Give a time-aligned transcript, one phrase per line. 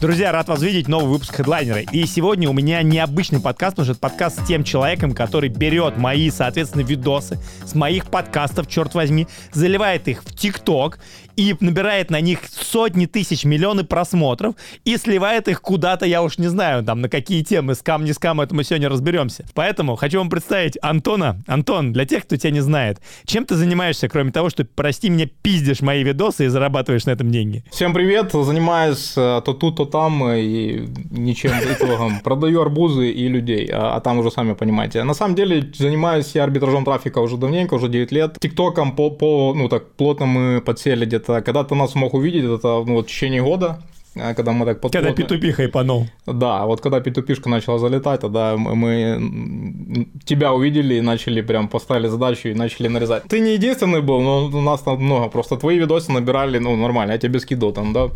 [0.00, 0.88] Друзья, рад вас видеть.
[0.88, 1.80] Новый выпуск хедлайнера.
[1.80, 5.98] И сегодня у меня необычный подкаст, потому что это подкаст с тем человеком, который берет
[5.98, 11.00] мои, соответственно, видосы с моих подкастов, черт возьми, заливает их в ТикТок
[11.36, 14.54] и набирает на них сотни тысяч, миллионы просмотров
[14.84, 18.40] и сливает их куда-то, я уж не знаю, там, на какие темы, скам, не скам,
[18.40, 19.46] это мы сегодня разберемся.
[19.54, 21.40] Поэтому хочу вам представить Антона.
[21.46, 25.28] Антон, для тех, кто тебя не знает, чем ты занимаешься, кроме того, что, прости меня,
[25.42, 27.64] пиздишь мои видосы и зарабатываешь на этом деньги?
[27.70, 32.20] Всем привет, занимаюсь э, то тут, то там и ничем итогом.
[32.24, 35.04] Продаю арбузы и людей, а, а там уже сами понимаете.
[35.04, 38.36] На самом деле занимаюсь я арбитражом трафика уже давненько, уже 9 лет.
[38.40, 42.44] Тиктоком по, по ну так плотно мы подсели где-то это когда ты нас мог увидеть,
[42.44, 43.78] это ну, вот в течение года,
[44.14, 45.14] когда мы так подплотно...
[45.14, 46.06] Когда P2P хайпанул.
[46.26, 52.48] Да, вот когда P2P начала залетать, тогда мы тебя увидели и начали прям поставили задачу
[52.48, 53.24] и начали нарезать.
[53.28, 55.28] Ты не единственный был, но у нас там много.
[55.28, 57.12] Просто твои видосы набирали, ну, нормально.
[57.12, 58.08] Я тебе скидывал там, да,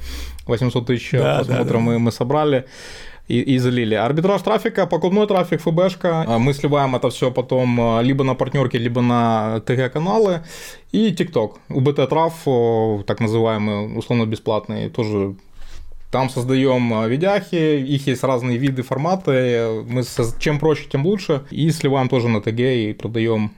[0.47, 1.79] 800 тысяч да, просмотров да, да.
[1.79, 2.65] Мы, мы собрали
[3.29, 3.95] и, и залили.
[3.95, 6.25] Арбитраж трафика, покупной трафик, ФБшка.
[6.27, 10.43] А, мы сливаем это все потом а, либо на партнерки, либо на ТГ-каналы.
[10.93, 11.59] И ТикТок.
[11.71, 12.35] УБТ трав,
[13.07, 15.35] так называемый, условно бесплатный, тоже
[16.15, 19.83] там создаем а, видяхи, их есть разные виды, форматы.
[19.85, 20.05] Мы
[20.39, 21.43] чем проще, тем лучше.
[21.51, 23.51] И сливаем тоже на ТГ и продаем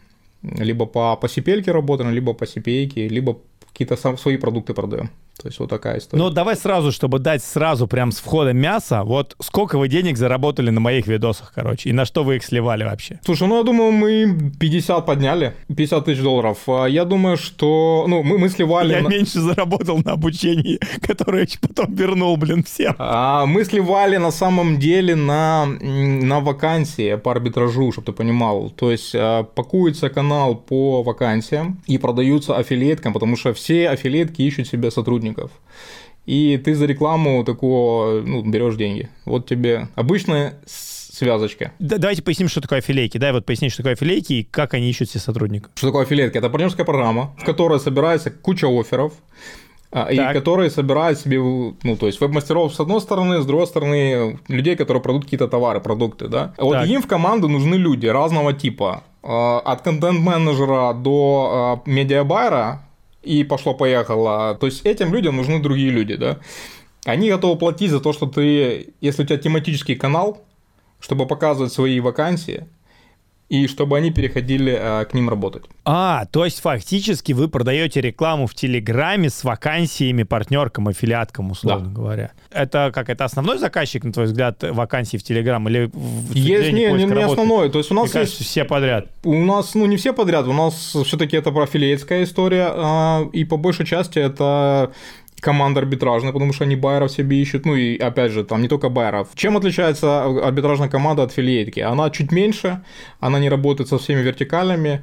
[0.43, 3.37] либо по, по CPL работаем, либо по CPA, либо
[3.73, 5.11] какие-то свои продукты продаем.
[5.41, 6.23] То есть вот такая история.
[6.23, 10.71] Ну, давай сразу, чтобы дать сразу прям с входа мяса, вот сколько вы денег заработали
[10.71, 13.21] на моих видосах, короче, и на что вы их сливали вообще?
[13.25, 16.59] Слушай, ну я думаю, мы 50 подняли, 50 тысяч долларов.
[16.67, 18.95] А я думаю, что, ну, мы, мы сливали...
[18.95, 19.09] Я на...
[19.09, 22.95] меньше заработал на обучении, которое потом вернул, блин, всем.
[22.99, 28.71] А, мы сливали на самом деле на, на вакансии по арбитражу, чтобы ты понимал.
[28.71, 34.67] То есть а, пакуется канал по вакансиям и продаются аффилиаткам, потому что все аффилиатки ищут
[34.67, 35.51] себе сотрудников сотрудников.
[36.27, 39.09] И ты за рекламу такого ну, берешь деньги.
[39.25, 41.73] Вот тебе обычная связочка.
[41.79, 43.19] Да, давайте поясним, что такое аффилейки.
[43.19, 45.71] Дай вот пояснить, что такое аффилейки и как они ищут себе сотрудников.
[45.77, 46.37] Что такое аффилейки?
[46.37, 49.13] Это партнерская программа, в которой собирается куча офферов,
[49.93, 54.39] а, и которые собирают себе, ну, то есть веб-мастеров с одной стороны, с другой стороны,
[54.49, 56.53] людей, которые продают какие-то товары, продукты, да.
[56.59, 56.89] Вот так.
[56.89, 59.05] им в команду нужны люди разного типа.
[59.23, 62.86] А, от контент-менеджера до а, медиабайера,
[63.27, 64.57] и пошло-поехало.
[64.61, 66.39] То есть этим людям нужны другие люди, да.
[67.05, 70.45] Они готовы платить за то, что ты, если у тебя тематический канал,
[71.01, 72.67] чтобы показывать свои вакансии,
[73.49, 75.65] и чтобы они переходили а, к ним работать.
[75.85, 81.93] А, то есть фактически вы продаете рекламу в Телеграме с вакансиями партнеркам, аффилиаткам, условно да.
[81.93, 82.33] говоря.
[82.51, 86.87] Это как это основной заказчик, на твой взгляд, вакансий в Телеграм или в Есть, не,
[86.87, 87.71] не, не основной.
[87.71, 89.07] То есть у нас Мне есть все подряд.
[89.23, 90.75] У нас, ну не все подряд, у нас
[91.05, 94.93] все-таки это профилиетская история, а, и по большей части это
[95.41, 98.89] команда арбитражная, потому что они байеров себе ищут, ну и опять же, там не только
[98.89, 99.29] байеров.
[99.35, 101.81] Чем отличается арбитражная команда от филиетки?
[101.81, 102.83] Она чуть меньше,
[103.21, 105.03] она не работает со всеми вертикалями,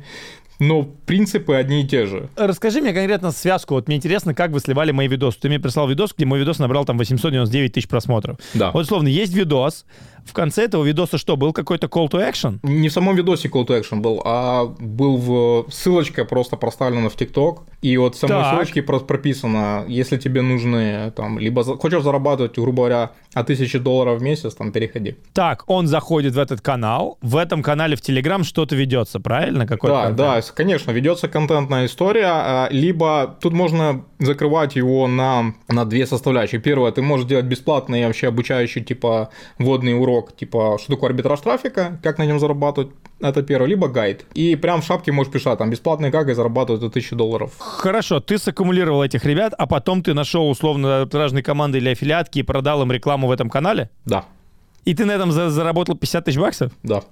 [0.59, 2.29] но принципы одни и те же.
[2.35, 3.75] Расскажи мне конкретно связку.
[3.75, 5.39] Вот мне интересно, как вы сливали мои видосы.
[5.39, 8.37] Ты мне прислал видос, где мой видос набрал там 899 тысяч просмотров.
[8.53, 8.71] Да.
[8.71, 9.85] Вот, условно, есть видос,
[10.25, 12.59] в конце этого видоса что, был какой-то call to action?
[12.63, 15.65] Не в самом видосе call to action был, а был в...
[15.71, 18.53] ссылочка просто проставлена в ТикТок, и вот в самой так.
[18.53, 24.23] ссылочке прописано, если тебе нужны, там, либо хочешь зарабатывать, грубо говоря, от тысячи долларов в
[24.23, 25.15] месяц, там, переходи.
[25.33, 29.67] Так, он заходит в этот канал, в этом канале в Телеграм что-то ведется, правильно?
[29.67, 30.17] Какой да, контент?
[30.17, 36.61] да, конечно, ведется контентная история, а, либо тут можно закрывать его на, на две составляющие.
[36.61, 41.39] Первое, ты можешь делать бесплатный вообще обучающий, типа, вводный урок урок, типа, что такое арбитраж
[41.41, 44.25] трафика, как на нем зарабатывать, это первое, либо гайд.
[44.33, 47.51] И прям в шапке можешь писать, там, бесплатный как и зарабатывать до 1000 долларов.
[47.57, 52.43] Хорошо, ты саккумулировал этих ребят, а потом ты нашел условно арбитражные команды или аффилиатки и
[52.43, 53.89] продал им рекламу в этом канале?
[54.05, 54.25] Да.
[54.85, 56.71] И ты на этом заработал 50 тысяч баксов?
[56.83, 57.03] Да.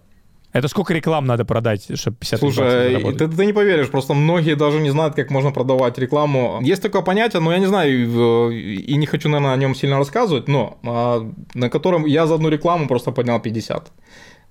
[0.54, 4.80] Это сколько реклам надо продать, чтобы 50 Слушай, ты, ты не поверишь, просто многие даже
[4.80, 6.60] не знают, как можно продавать рекламу.
[6.62, 10.48] Есть такое понятие, но я не знаю, и не хочу, наверное, о нем сильно рассказывать,
[10.48, 13.92] но а, на котором я за одну рекламу просто поднял 50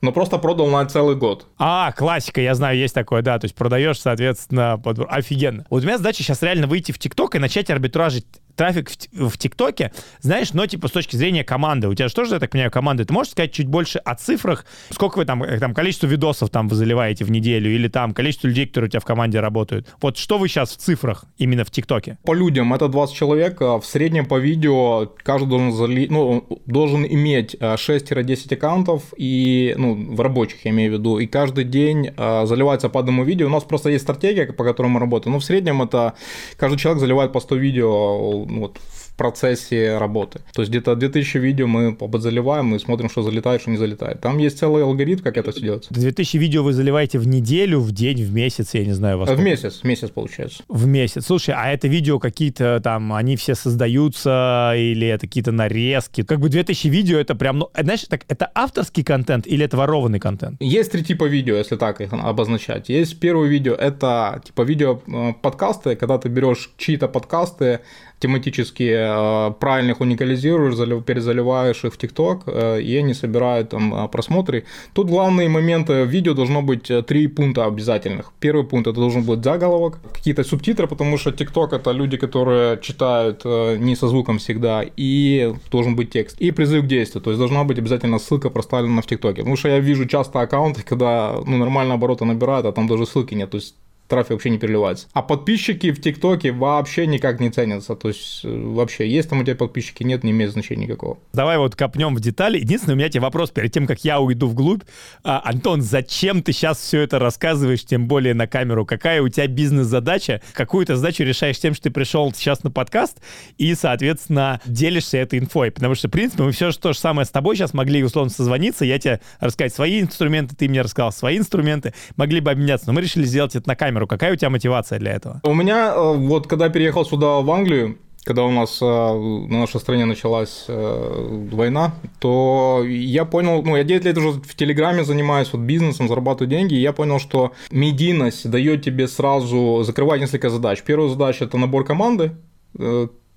[0.02, 1.46] но просто продал на целый год.
[1.58, 5.00] А, классика, я знаю, есть такое, да, то есть продаешь, соответственно, под...
[5.08, 5.66] офигенно.
[5.68, 8.26] Вот у меня задача сейчас реально выйти в ТикТок и начать арбитражить
[8.60, 9.90] трафик в ТикТоке,
[10.20, 11.88] знаешь, но типа с точки зрения команды.
[11.88, 13.06] У тебя же тоже, я так понимаю, команды.
[13.06, 14.66] Ты можешь сказать чуть больше о цифрах?
[14.90, 18.48] Сколько вы там, э, там количество видосов там вы заливаете в неделю или там количество
[18.48, 19.88] людей, которые у тебя в команде работают?
[20.02, 22.18] Вот что вы сейчас в цифрах именно в ТикТоке?
[22.22, 23.62] По людям это 20 человек.
[23.62, 26.06] А в среднем по видео каждый должен, зали...
[26.10, 31.26] ну, должен иметь 6-10 э, аккаунтов и, ну, в рабочих я имею в виду, и
[31.26, 33.46] каждый день э, заливается по одному видео.
[33.46, 35.32] У нас просто есть стратегия, по которой мы работаем.
[35.32, 36.12] Но в среднем это
[36.58, 38.78] каждый человек заливает по 100 видео ну, вот,
[39.20, 40.40] процессе работы.
[40.54, 44.22] То есть где-то 2000 видео мы заливаем и смотрим, что залетает, что не залетает.
[44.22, 45.92] Там есть целый алгоритм, как это все делается.
[45.92, 49.18] 2000 видео вы заливаете в неделю, в день, в месяц, я не знаю.
[49.18, 50.62] Во в месяц, в месяц получается.
[50.68, 51.26] В месяц.
[51.26, 56.22] Слушай, а это видео какие-то там, они все создаются или это какие-то нарезки?
[56.22, 60.18] Как бы 2000 видео это прям, ну, знаешь, так, это авторский контент или это ворованный
[60.18, 60.56] контент?
[60.60, 62.88] Есть три типа видео, если так их обозначать.
[62.88, 67.80] Есть первое видео, это типа видео э, подкасты, когда ты берешь чьи-то подкасты,
[68.20, 74.08] тематически э, правильно их уникализируешь, перезаливаешь их в ТикТок, э, и они собирают там э,
[74.08, 74.64] просмотры.
[74.92, 78.32] Тут главные моменты видео должно быть три пункта обязательных.
[78.38, 83.44] Первый пункт это должен быть заголовок, какие-то субтитры, потому что ТикТок это люди, которые читают
[83.44, 86.40] не со звуком всегда, и должен быть текст.
[86.40, 89.36] И призыв к действию, то есть должна быть обязательно ссылка проставлена в ТикТоке.
[89.36, 93.34] Потому что я вижу часто аккаунты, когда ну, нормально обороты набирают, а там даже ссылки
[93.34, 93.50] нет.
[93.50, 93.74] То есть
[94.10, 95.06] трафик вообще не переливается.
[95.12, 97.94] А подписчики в ТикТоке вообще никак не ценятся.
[97.94, 101.18] То есть э, вообще, есть там у тебя подписчики, нет, не имеет значения никакого.
[101.32, 102.58] Давай вот копнем в детали.
[102.58, 104.82] Единственный у меня тебе вопрос перед тем, как я уйду вглубь.
[105.22, 108.84] А, Антон, зачем ты сейчас все это рассказываешь, тем более на камеру?
[108.84, 110.42] Какая у тебя бизнес-задача?
[110.52, 113.18] Какую то задачу решаешь тем, что ты пришел сейчас на подкаст
[113.58, 115.70] и, соответственно, делишься этой инфой?
[115.70, 118.84] Потому что, в принципе, мы все то же самое с тобой сейчас могли, условно, созвониться,
[118.84, 123.02] я тебе рассказать свои инструменты, ты мне рассказал свои инструменты, могли бы обменяться, но мы
[123.02, 124.06] решили сделать это на камеру камеру.
[124.06, 125.40] Какая у тебя мотивация для этого?
[125.44, 129.80] У меня, э, вот когда переехал сюда, в Англию, когда у нас э, на нашей
[129.80, 135.52] стране началась э, война, то я понял, ну, я 9 лет уже в Телеграме занимаюсь
[135.52, 140.82] вот бизнесом, зарабатываю деньги, и я понял, что медийность дает тебе сразу закрывать несколько задач.
[140.86, 142.32] Первая задача– это набор команды,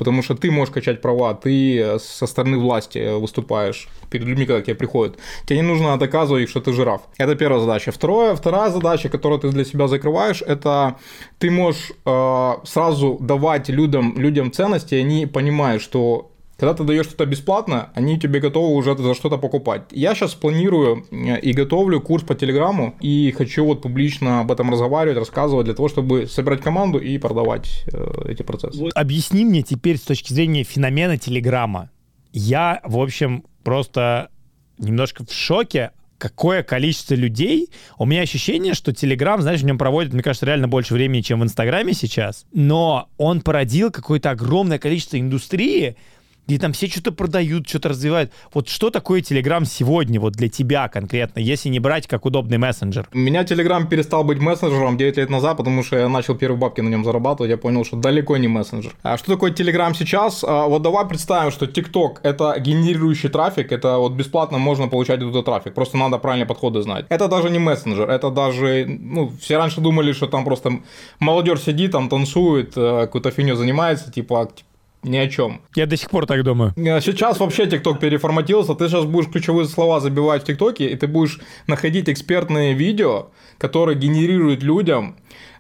[0.03, 4.65] потому что ты можешь качать права, ты со стороны власти выступаешь перед людьми, когда к
[4.65, 5.17] тебе приходят.
[5.45, 7.01] Тебе не нужно доказывать, что ты жираф.
[7.17, 7.91] Это первая задача.
[7.91, 10.95] Второе, вторая задача, которую ты для себя закрываешь, это
[11.39, 16.32] ты можешь э, сразу давать людям, людям ценности, и они понимают, что
[16.63, 19.81] когда ты даешь что-то бесплатно, они тебе готовы уже за что-то покупать.
[19.91, 24.71] Я сейчас планирую э, и готовлю курс по Телеграму, и хочу вот публично об этом
[24.71, 28.79] разговаривать, рассказывать, для того, чтобы собирать команду и продавать э, эти процессы.
[28.79, 28.93] Вот.
[28.95, 31.89] Объясни мне теперь с точки зрения феномена Телеграма.
[32.31, 34.29] Я, в общем, просто
[34.77, 35.91] немножко в шоке
[36.23, 37.67] какое количество людей.
[37.97, 41.41] У меня ощущение, что Телеграм, знаешь, в нем проводит, мне кажется, реально больше времени, чем
[41.41, 42.45] в Инстаграме сейчас.
[42.53, 45.97] Но он породил какое-то огромное количество индустрии,
[46.47, 48.31] и там все что-то продают, что-то развивают.
[48.53, 53.07] Вот что такое Telegram сегодня, вот для тебя конкретно, если не брать как удобный мессенджер?
[53.13, 56.81] У меня Telegram перестал быть мессенджером 9 лет назад, потому что я начал первые бабки
[56.81, 58.93] на нем зарабатывать, я понял, что далеко не мессенджер.
[59.03, 60.43] А что такое Telegram сейчас?
[60.43, 65.45] А, вот давай представим, что TikTok это генерирующий трафик, это вот бесплатно можно получать этот
[65.45, 67.05] трафик, просто надо правильные подходы знать.
[67.09, 70.81] Это даже не мессенджер, это даже, ну, все раньше думали, что там просто
[71.19, 74.49] молодежь сидит, там танцует, э, какую-то фигню занимается, типа
[75.03, 75.61] ни о чем.
[75.75, 76.73] Я до сих пор так думаю.
[76.75, 78.73] Э, сейчас вообще ТикТок переформатился.
[78.73, 83.27] Ты сейчас будешь ключевые слова забивать в ТикТоке, и ты будешь находить экспертные видео,
[83.57, 85.15] которые генерируют людям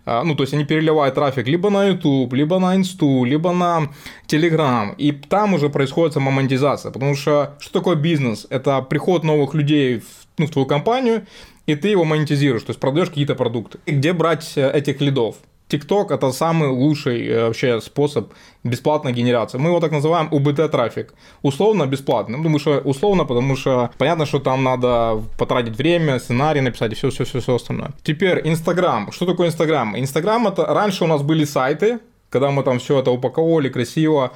[0.05, 3.89] э, ну, то есть они переливают трафик либо на YouTube, либо на Инсту, либо на
[4.27, 8.47] Telegram, и там уже происходит самомонетизация, потому что что такое бизнес?
[8.49, 10.05] Это приход новых людей в,
[10.37, 11.25] ну, в твою компанию,
[11.65, 13.79] и ты его монетизируешь, то есть продаешь какие-то продукты.
[13.85, 15.35] И где брать э, этих лидов?
[15.73, 18.33] TikTok это самый лучший э, вообще способ
[18.63, 19.59] бесплатной генерации.
[19.59, 21.13] Мы его так называем УБТ трафик.
[21.41, 22.41] Условно бесплатно.
[22.43, 27.09] Думаю, что условно, потому что понятно, что там надо потратить время, сценарий написать и все,
[27.09, 27.91] все, все, все остальное.
[28.03, 29.11] Теперь Инстаграм.
[29.11, 29.95] Что такое Инстаграм?
[29.97, 34.31] Инстаграм это раньше у нас были сайты, когда мы там все это упаковывали красиво,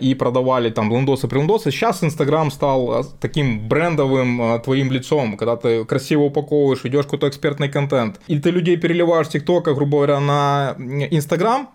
[0.00, 1.70] и продавали там блендосы, прилендосы.
[1.70, 7.28] Сейчас Инстаграм стал а, таким брендовым а, твоим лицом, когда ты красиво упаковываешь, идешь какой-то
[7.28, 8.20] экспертный контент.
[8.26, 11.70] Или ты людей переливаешь с ТикТока, грубо говоря, на Инстаграм,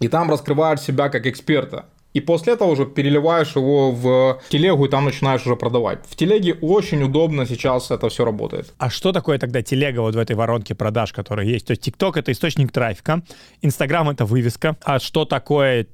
[0.00, 1.86] и там раскрываешь себя как эксперта.
[2.12, 5.98] И после этого уже переливаешь его в телегу и там начинаешь уже продавать.
[6.08, 8.72] В телеге очень удобно сейчас это все работает.
[8.78, 11.66] А что такое тогда телега вот в этой воронке продаж, которая есть?
[11.66, 13.22] То есть TikTok это источник трафика,
[13.62, 14.76] Instagram это вывеска.
[14.84, 15.88] А что такое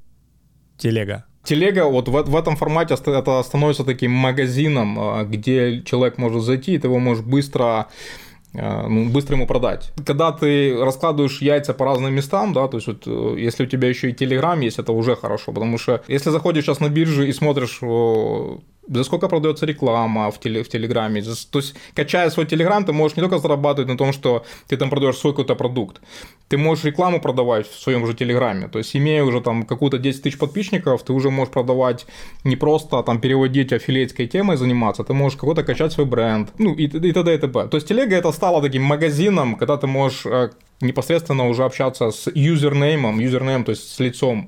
[0.80, 1.24] телега?
[1.44, 6.74] Телега вот в, в этом формате это становится таким магазином, а, где человек может зайти,
[6.74, 7.88] и ты его можешь быстро
[8.54, 9.92] а, ну, быстро ему продать.
[10.04, 13.88] Когда ты раскладываешь яйца по разным местам, да, то есть вот э, если у тебя
[13.88, 17.32] еще и Телеграм есть, это уже хорошо, потому что если заходишь сейчас на биржу и
[17.32, 17.78] смотришь
[18.88, 21.22] за сколько продается реклама в, теле, в Телеграме.
[21.22, 24.90] То есть, качая свой Телеграм, ты можешь не только зарабатывать на том, что ты там
[24.90, 26.00] продаешь свой какой-то продукт,
[26.48, 28.68] ты можешь рекламу продавать в своем же Телеграме.
[28.68, 32.06] То есть, имея уже там какую-то 10 тысяч подписчиков, ты уже можешь продавать
[32.44, 36.84] не просто там переводить аффилиатской темой заниматься, ты можешь какой-то качать свой бренд, ну и,
[36.84, 37.34] и т.д.
[37.34, 37.68] и т.п.
[37.68, 42.30] То есть, Телега это стало таким магазином, когда ты можешь э, непосредственно уже общаться с
[42.34, 44.46] юзернеймом, юзернейм, то есть с лицом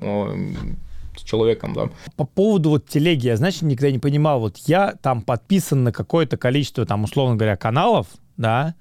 [1.23, 1.89] человеком, да.
[2.15, 6.37] По поводу вот телеги, я, знаешь, никогда не понимал, вот я там подписан на какое-то
[6.37, 8.75] количество, там, условно говоря, каналов, да,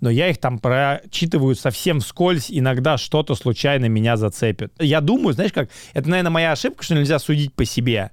[0.00, 4.72] но я их там прочитываю совсем вскользь, иногда что-то случайно меня зацепит.
[4.80, 8.10] Я думаю, знаешь как, это, наверное, моя ошибка, что нельзя судить по себе.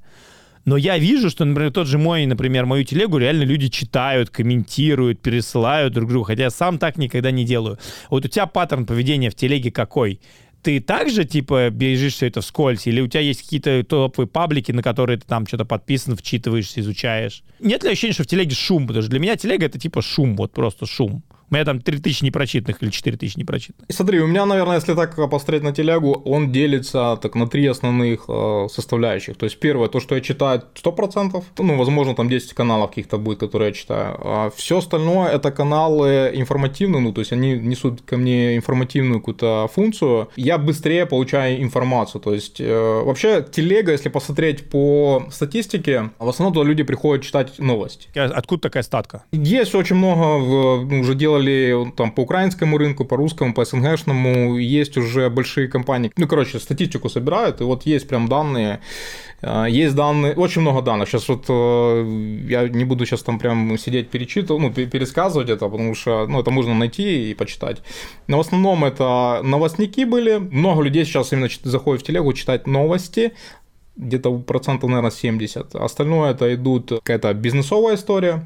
[0.66, 5.20] Но я вижу, что, например, тот же мой, например, мою телегу реально люди читают, комментируют,
[5.20, 7.80] пересылают друг другу, хотя я сам так никогда не делаю.
[8.12, 10.22] Вот у тебя паттерн поведения в телеге какой?
[10.62, 12.88] Ты также, типа, бежишь все это вскользь?
[12.88, 17.44] Или у тебя есть какие-то топовые паблики, на которые ты там что-то подписан, вчитываешься, изучаешь?
[17.60, 18.88] Нет ли ощущения, что в телеге шум?
[18.88, 21.24] Потому что для меня телега— это типа шум, вот просто шум.
[21.52, 23.88] У меня там 3000 непрочитанных или 4000 непрочитанных.
[23.90, 28.26] Смотри, у меня, наверное, если так посмотреть на телегу, он делится так на три основных
[28.28, 29.38] э, составляющих.
[29.38, 33.40] То есть первое, то, что я читаю 100%, ну, возможно, там 10 каналов каких-то будет,
[33.40, 34.20] которые я читаю.
[34.24, 39.70] А все остальное это каналы информативные, ну, то есть они несут ко мне информативную какую-то
[39.74, 40.30] функцию.
[40.36, 42.22] Я быстрее получаю информацию.
[42.22, 47.58] То есть э, вообще телега, если посмотреть по статистике, в основном туда люди приходят читать
[47.60, 48.08] новости.
[48.16, 49.24] Откуда такая статка?
[49.32, 54.58] Есть очень много ну, уже делали делали там по украинскому рынку, по русскому, по СНГшному,
[54.58, 56.12] есть уже большие компании.
[56.18, 58.80] Ну, короче, статистику собирают, и вот есть прям данные,
[59.42, 61.10] а, есть данные, очень много данных.
[61.10, 65.96] Сейчас вот э, я не буду сейчас там прям сидеть перечитывать, ну, пересказывать это, потому
[65.96, 67.82] что ну, это можно найти и почитать.
[68.28, 70.38] Но в основном это новостники были.
[70.38, 73.32] Много людей сейчас именно заходят в телегу читать новости,
[73.96, 75.76] где-то процентов, наверное, 70.
[75.76, 78.46] Остальное это идут какая-то бизнесовая история,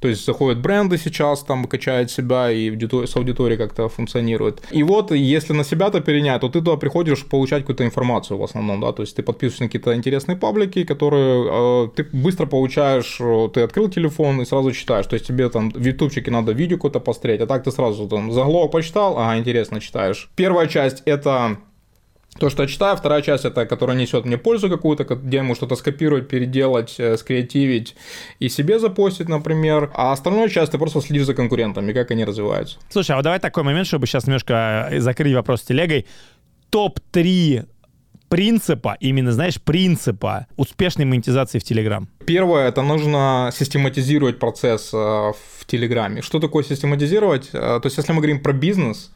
[0.00, 2.70] то есть заходят бренды сейчас, там качают себя и
[3.06, 4.62] с аудиторией как-то функционирует.
[4.70, 8.80] И вот, если на себя-то перенять, то ты туда приходишь получать какую-то информацию в основном,
[8.80, 13.48] да, то есть ты подписываешься на какие-то интересные паблики, которые э, ты быстро получаешь, э,
[13.52, 17.00] ты открыл телефон и сразу читаешь, то есть тебе там в ютубчике надо видео какое-то
[17.00, 20.30] посмотреть, а так ты сразу там заголовок почитал, ага, интересно читаешь.
[20.34, 21.58] Первая часть это
[22.38, 25.54] то, что я читаю, вторая часть это, которая несет мне пользу какую-то, где я могу
[25.54, 27.96] что-то скопировать, переделать, э, скреативить
[28.38, 29.90] и себе запостить, например.
[29.94, 32.78] А остальную часть ты просто следишь за конкурентами, как они развиваются.
[32.88, 36.06] Слушай, а вот давай такой момент, чтобы сейчас немножко э, закрыть вопрос с телегой.
[36.70, 37.66] Топ-3
[38.28, 42.08] принципа, именно, знаешь, принципа успешной монетизации в Телеграм?
[42.26, 46.22] Первое, это нужно систематизировать процесс э, в Телеграме.
[46.22, 47.50] Что такое систематизировать?
[47.50, 49.10] То есть, если мы говорим про бизнес,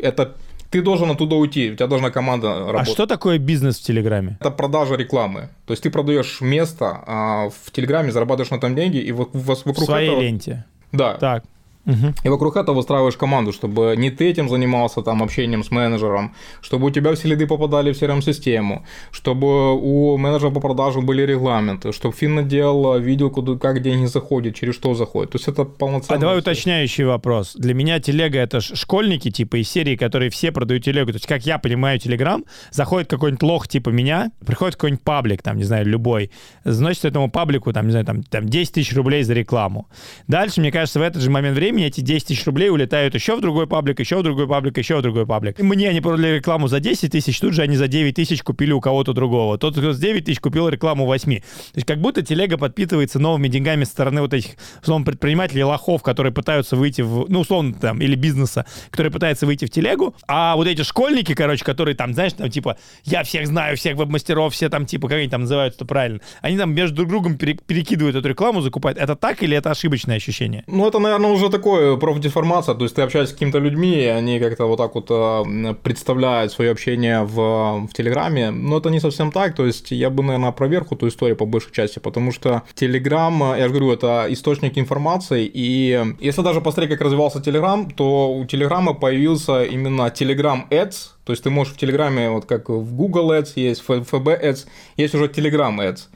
[0.00, 0.34] это
[0.74, 2.88] ты должен оттуда уйти, у тебя должна команда а работать.
[2.88, 4.38] А что такое бизнес в Телеграме?
[4.40, 5.50] Это продажа рекламы.
[5.66, 9.84] То есть ты продаешь место, а в Телеграме зарабатываешь на этом деньги, и вокруг в
[9.84, 10.20] своей этого...
[10.20, 10.64] ленте.
[10.90, 11.14] Да.
[11.14, 11.44] Так.
[11.86, 12.14] Угу.
[12.24, 16.86] И вокруг этого выстраиваешь команду, чтобы не ты этим занимался там общением с менеджером, чтобы
[16.86, 22.14] у тебя все лиды попадали в CRM-систему, чтобы у менеджера по продажам были регламенты, чтобы
[22.14, 25.32] финотдел видел, куда, как деньги заходят, через что заходят.
[25.32, 26.16] То есть это полноценно.
[26.16, 27.54] А давай уточняющий вопрос.
[27.54, 31.12] Для меня телега это школьники типа из серии, которые все продают телегу.
[31.12, 35.56] То есть как я понимаю Телеграм, заходит какой-нибудь лох типа меня, приходит какой-нибудь паблик, там,
[35.56, 36.30] не знаю, любой,
[36.64, 39.88] заносит этому паблику, там, не знаю, там, там 10 тысяч рублей за рекламу.
[40.26, 43.36] Дальше, мне кажется, в этот же момент времени времени эти 10 тысяч рублей улетают еще
[43.36, 45.58] в другой паблик, еще в другой паблик, еще в другой паблик.
[45.58, 48.80] Мне они продали рекламу за 10 тысяч, тут же они за 9 тысяч купили у
[48.80, 49.58] кого-то другого.
[49.58, 51.40] Тот, кто с 9 тысяч купил рекламу 8.
[51.40, 54.52] То есть как будто телега подпитывается новыми деньгами со стороны вот этих,
[54.82, 59.64] условно, предпринимателей, лохов, которые пытаются выйти в, ну, условно, там, или бизнеса, которые пытаются выйти
[59.64, 60.14] в телегу.
[60.28, 64.54] А вот эти школьники, короче, которые там, знаешь, там, типа, я всех знаю, всех веб-мастеров,
[64.54, 68.28] все там, типа, как они там называются-то правильно, они там между друг другом перекидывают эту
[68.28, 68.98] рекламу, закупают.
[68.98, 70.64] Это так или это ошибочное ощущение?
[70.66, 74.38] Ну, это, наверное, уже такое профдеформация, то есть ты общаешься с какими-то людьми, и они
[74.38, 79.32] как-то вот так вот э, представляют свое общение в, в Телеграме, но это не совсем
[79.32, 83.56] так, то есть я бы, наверное, проверх эту историю по большей части, потому что Телеграм,
[83.56, 88.44] я же говорю, это источник информации, и если даже посмотреть, как развивался Телеграм, то у
[88.44, 93.32] Телеграма появился именно Telegram Ads, то есть ты можешь в Телеграме, вот как в Google
[93.32, 94.66] Ads есть, в FB Ads,
[94.98, 96.08] есть уже Telegram Ads.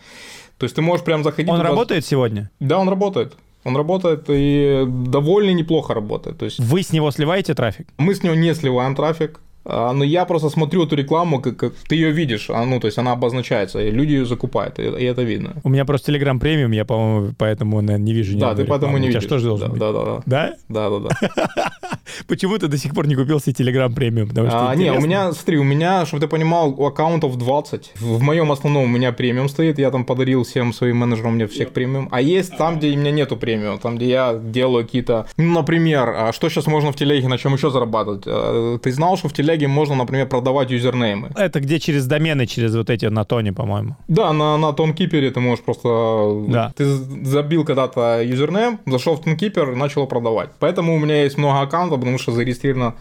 [0.58, 1.50] То есть ты можешь прям заходить...
[1.50, 1.68] Он туда...
[1.68, 2.50] работает сегодня?
[2.60, 3.36] Да, он работает.
[3.68, 6.38] Он работает и довольно неплохо работает.
[6.38, 7.86] То есть Вы с него сливаете трафик?
[7.98, 9.40] Мы с него не сливаем трафик.
[9.70, 12.86] А, но я просто смотрю эту рекламу, как, как ты ее видишь, а, ну, то
[12.86, 15.56] есть она обозначается, и люди ее закупают, и, и это видно.
[15.62, 18.80] У меня просто Telegram премиум, я, по-моему, поэтому, наверное, не вижу ни Да, ты рекламы.
[18.80, 19.28] поэтому не У тебя видишь.
[19.28, 19.80] что же должно да, быть?
[19.80, 20.22] Да, да, да.
[20.24, 20.54] Да?
[20.68, 21.70] Да, да, да.
[22.26, 24.28] Почему ты до сих пор не купил себе Telegram премиум?
[24.28, 27.92] Потому что А, не, у меня, смотри, у меня, чтобы ты понимал, у аккаунтов 20.
[28.00, 31.70] В моем основном у меня премиум стоит, я там подарил всем своим менеджерам мне всех
[31.70, 32.08] премиум.
[32.10, 35.26] А есть там, где у меня нету премиум, там, где я делаю какие-то...
[35.36, 38.24] Ну, например, а что сейчас можно в телеге, на чем еще зарабатывать?
[38.26, 41.30] А, Ты знал, что в телеге можно, например, продавать юзернеймы?
[41.36, 43.96] Это где через домены, через вот эти на тоне, по-моему.
[44.08, 46.44] Да, на, на ToneKeeper ты можешь просто...
[46.48, 46.72] Да.
[46.76, 46.84] Ты
[47.24, 50.50] забил когда-то юзернейм, зашел в Tonkeeper и начал продавать.
[50.58, 52.94] Поэтому у меня есть много аккаунтов, потому что зарегистрировано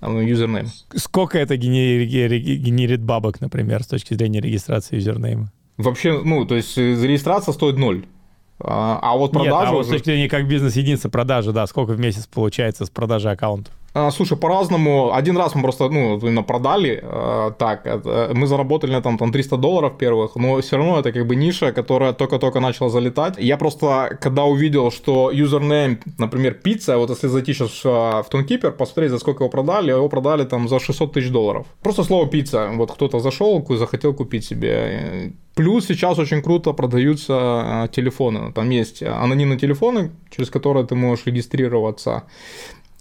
[0.00, 0.66] юзернейм.
[0.94, 5.52] Сколько это генерит бабок, например, с точки зрения регистрации юзернейма?
[5.76, 8.04] Вообще, ну, то есть регистрация стоит ноль.
[8.60, 9.56] А, а вот продажа...
[9.56, 12.90] Нет, а вот с точки зрения как бизнес-единица продажи, да, сколько в месяц получается с
[12.90, 13.74] продажи аккаунтов?
[13.94, 15.12] А, слушай, по-разному.
[15.12, 19.32] Один раз мы просто, ну, именно продали, э, так, это, мы заработали на там, там
[19.32, 23.34] 300 долларов первых, но все равно это как бы ниша, которая только-только начала залетать.
[23.38, 29.10] Я просто, когда увидел, что юзернейм, например, пицца, вот если зайти сейчас в Tonkeeper, посмотреть,
[29.10, 31.66] за сколько его продали, его продали там за 600 тысяч долларов.
[31.82, 32.70] Просто слово пицца.
[32.74, 35.32] Вот кто-то зашел, захотел купить себе.
[35.54, 38.52] Плюс сейчас очень круто продаются э, телефоны.
[38.52, 42.22] Там есть анонимные телефоны, через которые ты можешь регистрироваться.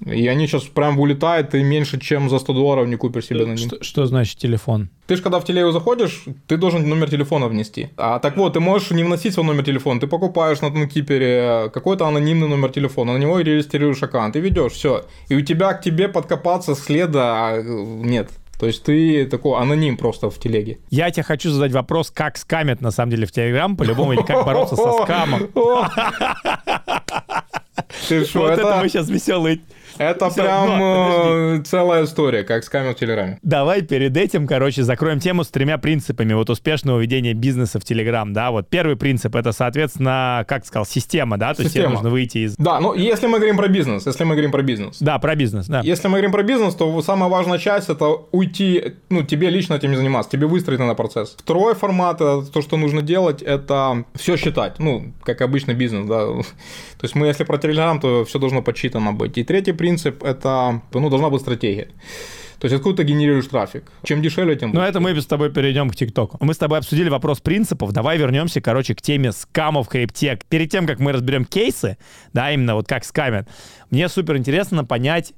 [0.05, 3.51] И они сейчас прям улетают, и меньше, чем за 100 долларов не купишь себе на
[3.51, 3.67] них.
[3.67, 4.89] Что, что значит телефон?
[5.05, 7.89] Ты же когда в телегу заходишь, ты должен номер телефона внести.
[7.97, 12.07] А так вот, ты можешь не вносить свой номер телефона, ты покупаешь на Тункипере какой-то
[12.07, 15.05] анонимный номер телефона, на него регистрируешь аккаунт, и ведешь, все.
[15.29, 18.29] И у тебя к тебе подкопаться следа а, нет.
[18.59, 20.77] То есть ты такой аноним просто в телеге.
[20.91, 24.45] Я тебе хочу задать вопрос, как скамят на самом деле в Телеграм, по-любому, или как
[24.45, 25.49] бороться со скамом.
[28.07, 29.61] Ты что, вот это мы сейчас веселые
[29.97, 33.39] это Все, прям но, э, целая история, как с камер в Телеграме.
[33.41, 38.33] Давай перед этим, короче, закроем тему с тремя принципами вот успешного ведения бизнеса в Телеграм,
[38.33, 42.39] да, вот первый принцип это, соответственно, как сказал, система, да, то есть тебе нужно выйти
[42.39, 42.55] из...
[42.57, 44.97] Да, ну если мы говорим про бизнес, если мы говорим про бизнес.
[44.99, 45.81] Да, про бизнес, да.
[45.83, 49.91] Если мы говорим про бизнес, то самая важная часть это уйти, ну, тебе лично этим
[49.91, 51.35] не заниматься, тебе выстроить на процесс.
[51.37, 56.27] Второй формат, это то, что нужно делать, это все считать, ну, как обычно бизнес, да.
[57.01, 59.35] То есть мы, если про Телеграм, то все должно подсчитано быть.
[59.39, 61.87] И третий принцип– это, ну, должна быть стратегия.
[62.59, 63.91] То есть откуда ты генерируешь трафик?
[64.03, 66.37] Чем дешевле, тем Ну, это мы с тобой перейдем к ТикТоку.
[66.39, 67.91] Мы с тобой обсудили вопрос принципов.
[67.91, 70.37] Давай вернемся, короче, к теме скамов в крипте.
[70.47, 71.97] Перед тем, как мы разберем кейсы,
[72.33, 73.49] да, именно вот как скамят,
[73.89, 75.33] мне супер интересно понять,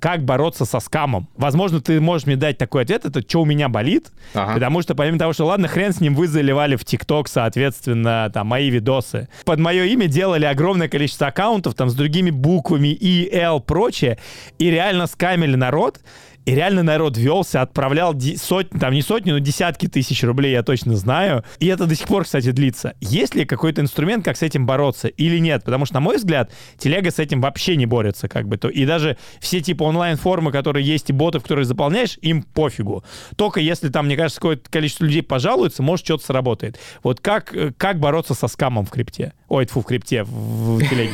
[0.00, 1.28] как бороться со скамом.
[1.36, 4.54] Возможно, ты можешь мне дать такой ответ, это что у меня болит, ага.
[4.54, 8.46] потому что помимо того, что ладно, хрен с ним, вы заливали в ТикТок, соответственно, там,
[8.46, 9.28] мои видосы.
[9.44, 14.18] Под мое имя делали огромное количество аккаунтов, там, с другими буквами, И, Л, прочее,
[14.58, 16.00] и реально скамили народ,
[16.48, 20.96] и реально народ велся, отправлял сотни, там не сотни, но десятки тысяч рублей, я точно
[20.96, 21.44] знаю.
[21.58, 22.94] И это до сих пор, кстати, длится.
[23.02, 25.62] Есть ли какой-то инструмент, как с этим бороться или нет?
[25.62, 28.56] Потому что, на мой взгляд, телега с этим вообще не борется, как бы.
[28.56, 33.04] То, и даже все типа онлайн-формы, которые есть, и ботов, которые заполняешь, им пофигу.
[33.36, 36.78] Только если там, мне кажется, какое-то количество людей пожалуется, может, что-то сработает.
[37.02, 39.34] Вот как, э, как бороться со скамом в крипте?
[39.48, 41.12] Ой, тьфу, в крипте, в, в телеге.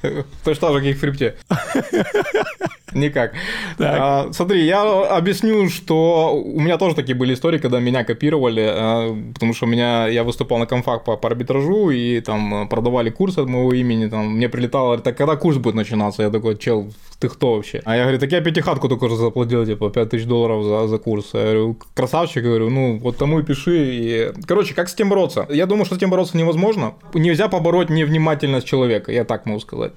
[0.00, 1.36] Так же, как в крипте.
[2.92, 3.32] Никак.
[3.78, 4.82] А, смотри, я
[5.16, 9.68] объясню, что у меня тоже такие были истории, когда меня копировали, а, потому что у
[9.68, 14.08] меня я выступал на конфах по, по арбитражу, и там продавали курс от моего имени,
[14.08, 16.22] там мне прилетало, так когда курс будет начинаться?
[16.22, 17.82] Я такой, чел, ты кто вообще?
[17.84, 21.30] А я говорю, так я пятихатку только уже заплатил, типа, 5000 долларов за, за курс.
[21.34, 23.94] Я говорю, красавчик, говорю, ну, вот тому и пиши.
[23.94, 24.32] И...
[24.46, 25.46] Короче, как с тем бороться?
[25.50, 26.94] Я думаю, что с тем бороться невозможно.
[27.14, 29.92] Нельзя побороть невнимательность человека, я так могу сказать.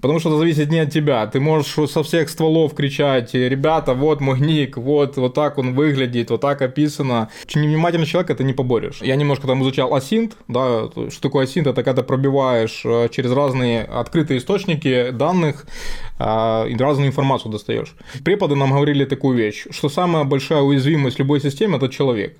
[0.00, 1.26] Потому что это зависит не от тебя.
[1.26, 6.30] Ты можешь со всех стволов кричать, ребята, вот мой ник, вот, вот так он выглядит,
[6.30, 7.30] вот так описано.
[7.54, 9.00] Невнимательный человек это не поборешь.
[9.02, 13.82] Я немножко там изучал асинт, да, что такое асинт, это когда пробиваешь э, через разные
[13.84, 15.66] открытые источники данных
[16.18, 17.94] а, и разную информацию достаешь.
[18.24, 22.36] Преподы нам говорили такую вещь, что самая большая уязвимость любой системы это человек.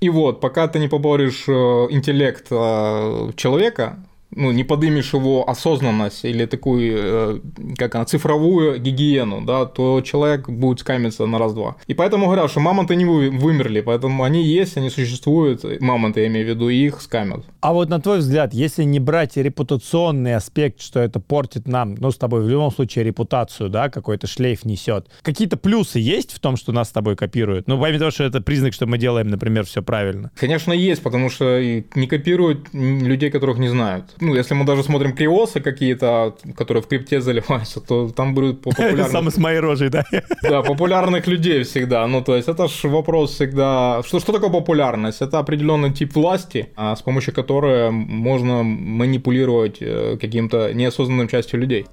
[0.00, 1.52] И вот, пока ты не поборешь э,
[1.90, 3.96] интеллект э, человека,
[4.30, 7.40] ну, не подымешь его осознанность или такую, э,
[7.76, 11.76] как она, цифровую гигиену, да, то человек будет скамиться на раз-два.
[11.86, 16.46] И поэтому говорят, что мамонты не вымерли, поэтому они есть, они существуют, мамонты, я имею
[16.46, 17.44] в виду, их скамят.
[17.60, 22.10] А вот на твой взгляд, если не брать репутационный аспект, что это портит нам, ну,
[22.10, 26.56] с тобой в любом случае репутацию, да, какой-то шлейф несет, какие-то плюсы есть в том,
[26.56, 27.68] что нас с тобой копируют?
[27.68, 30.30] Ну, помимо того, что это признак, что мы делаем, например, все правильно.
[30.36, 35.14] Конечно, есть, потому что не копируют людей, которых не знают ну, если мы даже смотрим
[35.14, 39.08] криосы какие-то, которые в крипте заливаются, то там будут популярные...
[39.08, 40.04] Самый с моей рожей, да?
[40.42, 42.06] Да, популярных людей всегда.
[42.06, 44.02] Ну, то есть это же вопрос всегда...
[44.04, 45.22] Что, что такое популярность?
[45.22, 51.86] Это определенный тип власти, а с помощью которой можно манипулировать э, каким-то неосознанным частью людей.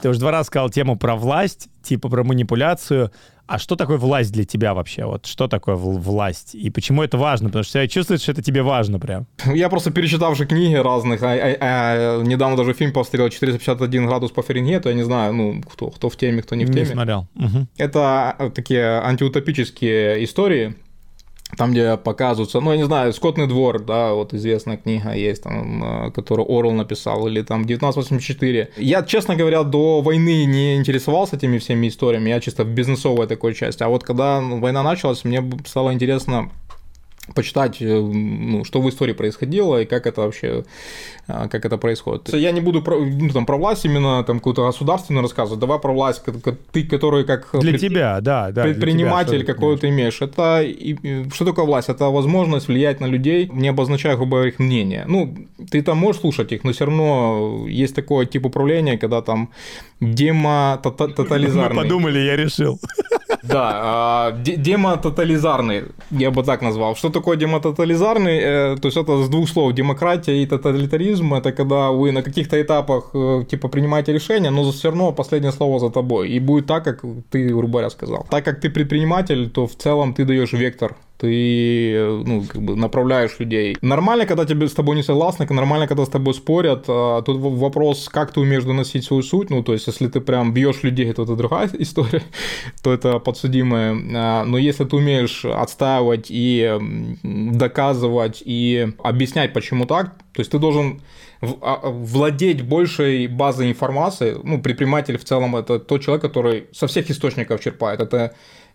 [0.00, 3.10] Ты уже два раза сказал тему про власть, типа про манипуляцию.
[3.46, 5.04] А что такое власть для тебя вообще?
[5.04, 6.54] Вот что такое власть?
[6.54, 7.48] И почему это важно?
[7.48, 9.26] Потому что я чувствую, что это тебе важно прям.
[9.44, 14.42] Я просто перечитавши книги разных, а, а, а, недавно даже фильм посмотрел 451 градус по
[14.42, 16.80] Фаренгейту, я не знаю, ну, кто, кто в теме, кто не в теме.
[16.80, 17.28] Не смотрел.
[17.34, 17.66] Угу.
[17.76, 20.76] Это такие антиутопические истории,
[21.56, 26.06] там, где показываются, ну, я не знаю, «Скотный двор», да, вот известная книга есть, там,
[26.06, 28.68] э, которую Орл написал, или там «1984».
[28.76, 33.54] Я, честно говоря, до войны не интересовался этими всеми историями, я чисто в бизнесовой такой
[33.54, 36.50] части, а вот когда война началась, мне стало интересно
[37.34, 40.64] почитать, э, ну, что в истории происходило и как это вообще,
[41.26, 42.32] а, как это происходит.
[42.34, 45.92] Я не буду про, ну, там, про власть именно там какую-то государственную рассказывать, давай про
[45.92, 46.22] власть,
[46.72, 47.80] ты, который как для пред...
[47.80, 50.20] тебя, да, да, предприниматель тебя, какой ты имеешь.
[50.20, 50.64] Это
[51.32, 51.88] что такое власть?
[51.88, 55.04] Это возможность влиять на людей, не обозначая, грубо говоря, их мнение.
[55.08, 55.34] Ну,
[55.70, 59.50] ты там можешь слушать их, но все равно есть такой тип управления, когда там
[60.00, 61.76] демо-тотализарный.
[61.76, 62.78] Мы подумали, я решил.
[63.48, 66.96] Да, а, демототализарный, я бы так назвал.
[66.96, 68.38] Что такое демототализарный?
[68.38, 71.34] Э, то есть это с двух слов демократия и тоталитаризм.
[71.34, 75.78] Это когда вы на каких-то этапах э, типа принимаете решения, но все равно последнее слово
[75.78, 76.30] за тобой.
[76.30, 78.26] И будет так, как ты, грубо говоря, сказал.
[78.30, 83.38] Так как ты предприниматель, то в целом ты даешь вектор ты ну, как бы направляешь
[83.38, 83.76] людей.
[83.80, 86.84] Нормально, когда тебе с тобой не согласны, нормально, когда с тобой спорят.
[86.88, 89.50] А тут вопрос, как ты умеешь доносить свою суть.
[89.50, 92.22] Ну, то есть, если ты прям бьешь людей, то это другая история,
[92.82, 93.96] то это подсудимое.
[94.14, 96.78] А, но если ты умеешь отстаивать и
[97.22, 101.00] доказывать и объяснять, почему так, то есть ты должен
[101.40, 104.36] а, владеть большей базой информации.
[104.42, 108.00] Ну, предприниматель в целом это тот человек, который со всех источников черпает.
[108.00, 108.34] Это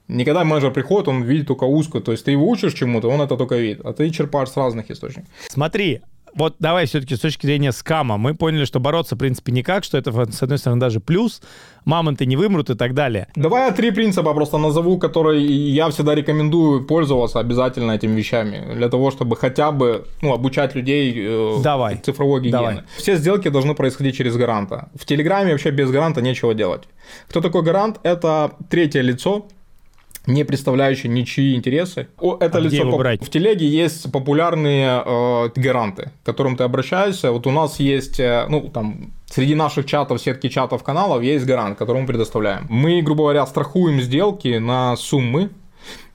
[0.09, 2.03] Никогда менеджер приходит, он видит только узкую.
[2.03, 3.81] То есть ты его учишь чему-то, он это только видит.
[3.85, 5.29] А ты черпаешь с разных источников.
[5.49, 6.01] Смотри,
[6.35, 9.97] вот давай все-таки с точки зрения скама, мы поняли, что бороться, в принципе, никак, что
[9.97, 11.41] это, с одной стороны, даже плюс,
[11.85, 13.27] мамонты не вымрут и так далее.
[13.35, 18.89] Давай я три принципа просто назову, которые я всегда рекомендую пользоваться обязательно этими вещами, для
[18.89, 21.97] того, чтобы хотя бы ну, обучать людей э, давай.
[21.97, 22.57] цифровой гигиене.
[22.57, 22.83] Давай.
[22.97, 24.89] Все сделки должны происходить через гаранта.
[24.95, 26.83] В Телеграме вообще без гаранта нечего делать.
[27.27, 27.99] Кто такой гарант?
[28.03, 29.47] Это третье лицо,
[30.29, 32.07] не представляющий ничьи интересы.
[32.19, 32.97] О, это а лицо по...
[32.97, 37.31] в телеге есть популярные э, гаранты, к которым ты обращаешься.
[37.31, 41.77] Вот у нас есть, э, ну там Среди наших чатов, сетки чатов каналов есть гарант,
[41.77, 42.65] который мы предоставляем.
[42.67, 45.51] Мы, грубо говоря, страхуем сделки на суммы,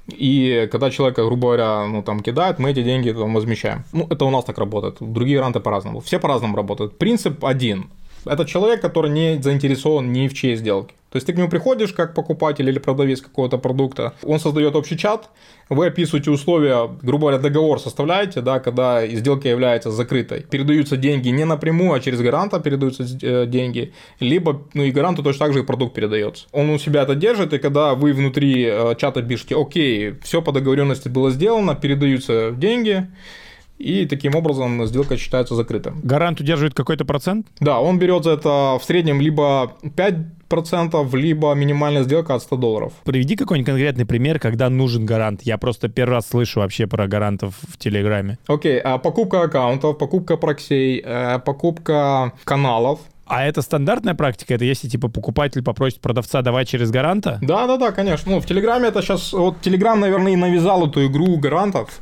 [0.09, 3.85] и когда человека, грубо говоря, ну, там кидают, мы эти деньги там возмещаем.
[3.92, 4.96] Ну, это у нас так работает.
[5.00, 6.00] Другие гаранты по-разному.
[6.00, 6.98] Все по-разному работают.
[6.98, 7.88] Принцип один.
[8.24, 10.94] Это человек, который не заинтересован ни в чьей сделке.
[11.14, 14.98] То есть ты к нему приходишь как покупатель или продавец какого-то продукта, он создает общий
[14.98, 15.30] чат,
[15.68, 20.40] вы описываете условия, грубо говоря, договор составляете, да, когда сделка является закрытой.
[20.40, 25.46] Передаются деньги не напрямую, а через гаранта передаются э, деньги, либо, ну и гаранту точно
[25.46, 26.46] так же и продукт передается.
[26.50, 30.50] Он у себя это держит, и когда вы внутри э, чата пишете, окей, все по
[30.50, 33.06] договоренности было сделано, передаются деньги,
[33.85, 35.92] и таким образом сделка считается закрытой.
[36.03, 37.47] Гарант удерживает какой-то процент?
[37.61, 42.92] Да, он берет за это в среднем либо 5%, либо минимальная сделка от 100 долларов.
[43.05, 45.42] Приведи какой-нибудь конкретный пример, когда нужен гарант.
[45.42, 48.38] Я просто первый раз слышу вообще про гарантов в Телеграме.
[48.47, 54.55] Окей, okay, покупка аккаунтов, покупка проксей, э, покупка каналов, а это стандартная практика?
[54.55, 57.38] Это если типа покупатель попросит продавца давать через гаранта?
[57.40, 58.33] Да, да, да, конечно.
[58.33, 59.33] Ну, в Телеграме это сейчас.
[59.33, 62.01] Вот Телеграм, наверное, и навязал эту игру гарантов.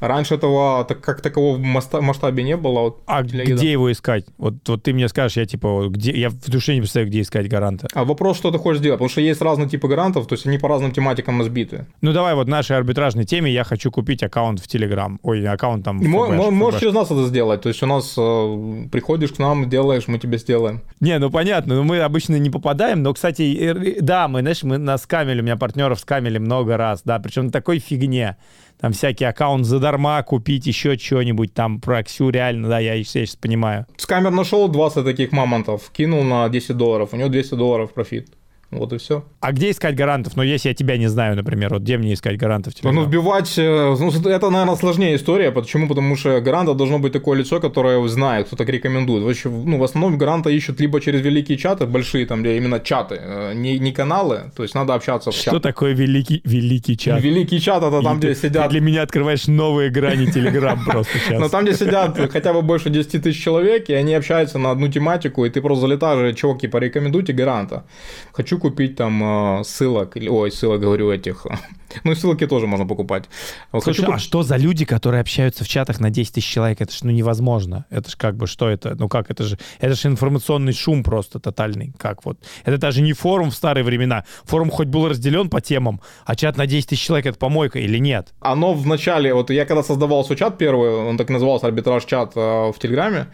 [0.00, 2.80] Раньше этого так, как такового в масштабе не было.
[2.80, 4.26] Вот, а где его искать?
[4.36, 7.48] Вот, вот ты мне скажешь, я типа, где, я в душе не представляю, где искать
[7.48, 7.88] гаранта.
[7.94, 8.98] А вопрос, что ты хочешь сделать?
[8.98, 11.86] Потому что есть разные типы гарантов, то есть они по разным тематикам разбиты.
[12.02, 15.18] Ну давай вот нашей арбитражной теме я хочу купить аккаунт в Телеграм.
[15.22, 15.96] Ой, аккаунт там.
[15.96, 17.62] Мо- можешь через нас это сделать.
[17.62, 20.82] То есть у нас э, приходишь к нам, делаешь, мы тебе сделаем.
[21.00, 23.02] Не, ну понятно, но мы обычно не попадаем.
[23.02, 27.18] Но, кстати, да, мы, знаешь, мы нас скамили, у меня партнеров скамили много раз, да,
[27.18, 28.36] причем на такой фигне
[28.80, 33.36] там всякий аккаунт задарма купить, еще что-нибудь там про Аксю, реально, да, я, я сейчас
[33.36, 33.86] понимаю.
[33.96, 38.28] Скамер нашел 20 таких мамонтов, кинул на 10 долларов, у него 200 долларов профит.
[38.70, 39.24] Вот и все.
[39.40, 40.36] А где искать гарантов?
[40.36, 42.74] Ну, если я тебя не знаю, например, вот где мне искать гарантов?
[42.82, 43.54] Ну, вбивать...
[43.58, 45.52] Э, ну, это, наверное, сложнее история.
[45.52, 45.86] Почему?
[45.88, 49.22] Потому что гаранта должно быть такое лицо, которое знает, кто так рекомендует.
[49.22, 53.20] Вообще, ну, в основном гаранта ищут либо через великие чаты, большие, там, где именно чаты,
[53.20, 54.50] э, не, не каналы.
[54.56, 55.54] То есть надо общаться в чат.
[55.54, 57.22] Что такое великий, великий чат?
[57.22, 58.64] Великий чат это там, И где ты, сидят...
[58.64, 61.40] Ты для меня открываешь новые грани Телеграм просто сейчас.
[61.40, 64.88] Но там, где сидят хотя бы больше 10 тысяч человек, и они общаются на одну
[64.88, 67.84] тематику, и ты просто залетаешь, чуваки, порекомендуйте гаранта.
[68.32, 71.46] Хочу купить там э, ссылок, ой, ссылок, говорю, этих,
[72.04, 73.24] ну и ссылки тоже можно покупать.
[73.70, 74.12] Слушай, Хочу...
[74.12, 76.80] а что за люди, которые общаются в чатах на 10 тысяч человек?
[76.80, 77.86] Это же ну невозможно.
[77.90, 78.94] Это же как бы, что это?
[78.98, 81.92] Ну как, это же, это же информационный шум просто тотальный.
[81.98, 82.38] Как вот?
[82.64, 84.24] Это даже не форум в старые времена.
[84.44, 87.98] Форум хоть был разделен по темам, а чат на 10 тысяч человек это помойка или
[87.98, 88.34] нет?
[88.40, 92.32] Оно в начале, вот я когда создавал свой чат первый, он так назывался, арбитраж чат
[92.36, 93.30] э, в Телеграме, а,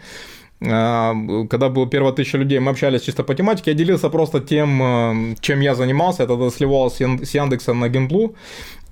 [0.63, 5.35] когда было первая тысяча людей, мы общались чисто по тематике, я делился просто тем, э,
[5.41, 8.35] чем я занимался, я тогда сливал с Яндекса на Гемплу,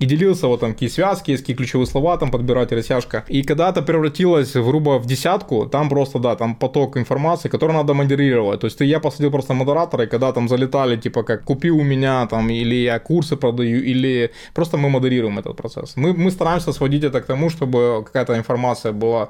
[0.02, 3.24] и делился вот там какие связки, есть какие ключевые слова там подбирать, растяжка.
[3.28, 7.94] И когда это превратилось грубо в десятку, там просто, да, там поток информации, который надо
[7.94, 8.60] модерировать.
[8.60, 12.26] То есть я посадил просто модератора, и когда там залетали, типа, как купи у меня
[12.26, 15.96] там, или я курсы продаю, или просто мы модерируем этот процесс.
[15.96, 19.28] Мы, мы стараемся сводить это к тому, чтобы какая-то информация была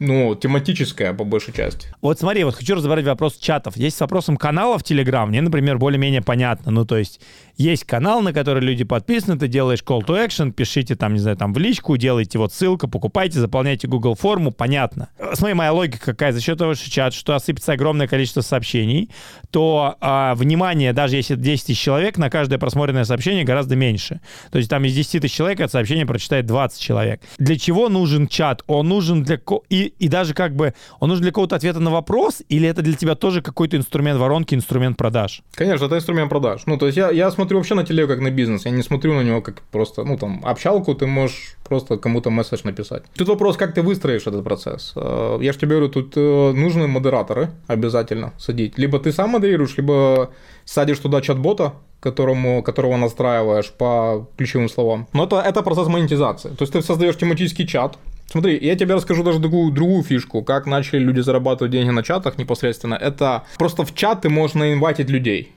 [0.00, 1.88] ну, тематическая, по большей части.
[2.00, 3.76] Вот смотри, вот хочу разобрать вопрос чатов.
[3.76, 6.72] Есть с вопросом каналов Telegram, мне, например, более-менее понятно.
[6.72, 7.20] Ну, то есть,
[7.58, 11.36] есть канал, на который люди подписаны, ты делаешь call to action, пишите там, не знаю,
[11.36, 15.10] там в личку, делайте вот ссылку, покупайте, заполняйте Google форму, понятно.
[15.34, 19.10] Смотри, моя логика какая, за счет того, что чат, что осыпется огромное количество сообщений,
[19.50, 24.22] то а, внимание, даже если 10 тысяч человек, на каждое просмотренное сообщение гораздо меньше.
[24.50, 27.20] То есть там из 10 тысяч человек это сообщение прочитает 20 человек.
[27.36, 28.62] Для чего нужен чат?
[28.66, 29.38] Он нужен для...
[29.68, 32.94] И, и даже как бы, он нужен для какого-то ответа на вопрос, или это для
[32.94, 35.42] тебя тоже какой-то инструмент воронки, инструмент продаж?
[35.54, 36.62] Конечно, это инструмент продаж.
[36.66, 38.64] Ну, то есть я, я смотрю вообще на телегу как на бизнес.
[38.66, 42.60] Я не смотрю на него как просто, ну, там, общалку ты можешь просто кому-то месседж
[42.64, 43.02] написать.
[43.16, 44.92] Тут вопрос, как ты выстроишь этот процесс.
[44.96, 48.78] Э, я же тебе говорю, тут э, нужны модераторы обязательно садить.
[48.78, 50.30] Либо ты сам модерируешь, либо
[50.64, 55.06] садишь туда чат-бота, которому, которого настраиваешь по ключевым словам.
[55.12, 56.48] Но это, это процесс монетизации.
[56.48, 57.98] То есть ты создаешь тематический чат,
[58.30, 62.38] Смотри, я тебе расскажу даже другую, другую фишку, как начали люди зарабатывать деньги на чатах
[62.38, 62.94] непосредственно.
[62.94, 65.52] Это просто в чаты можно инвайтить людей.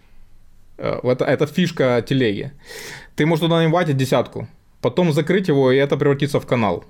[0.80, 2.52] Э, это, это фишка телеги.
[3.16, 4.48] Ты можешь туда инвайтить десятку,
[4.82, 6.84] потом закрыть его, и это превратится в канал.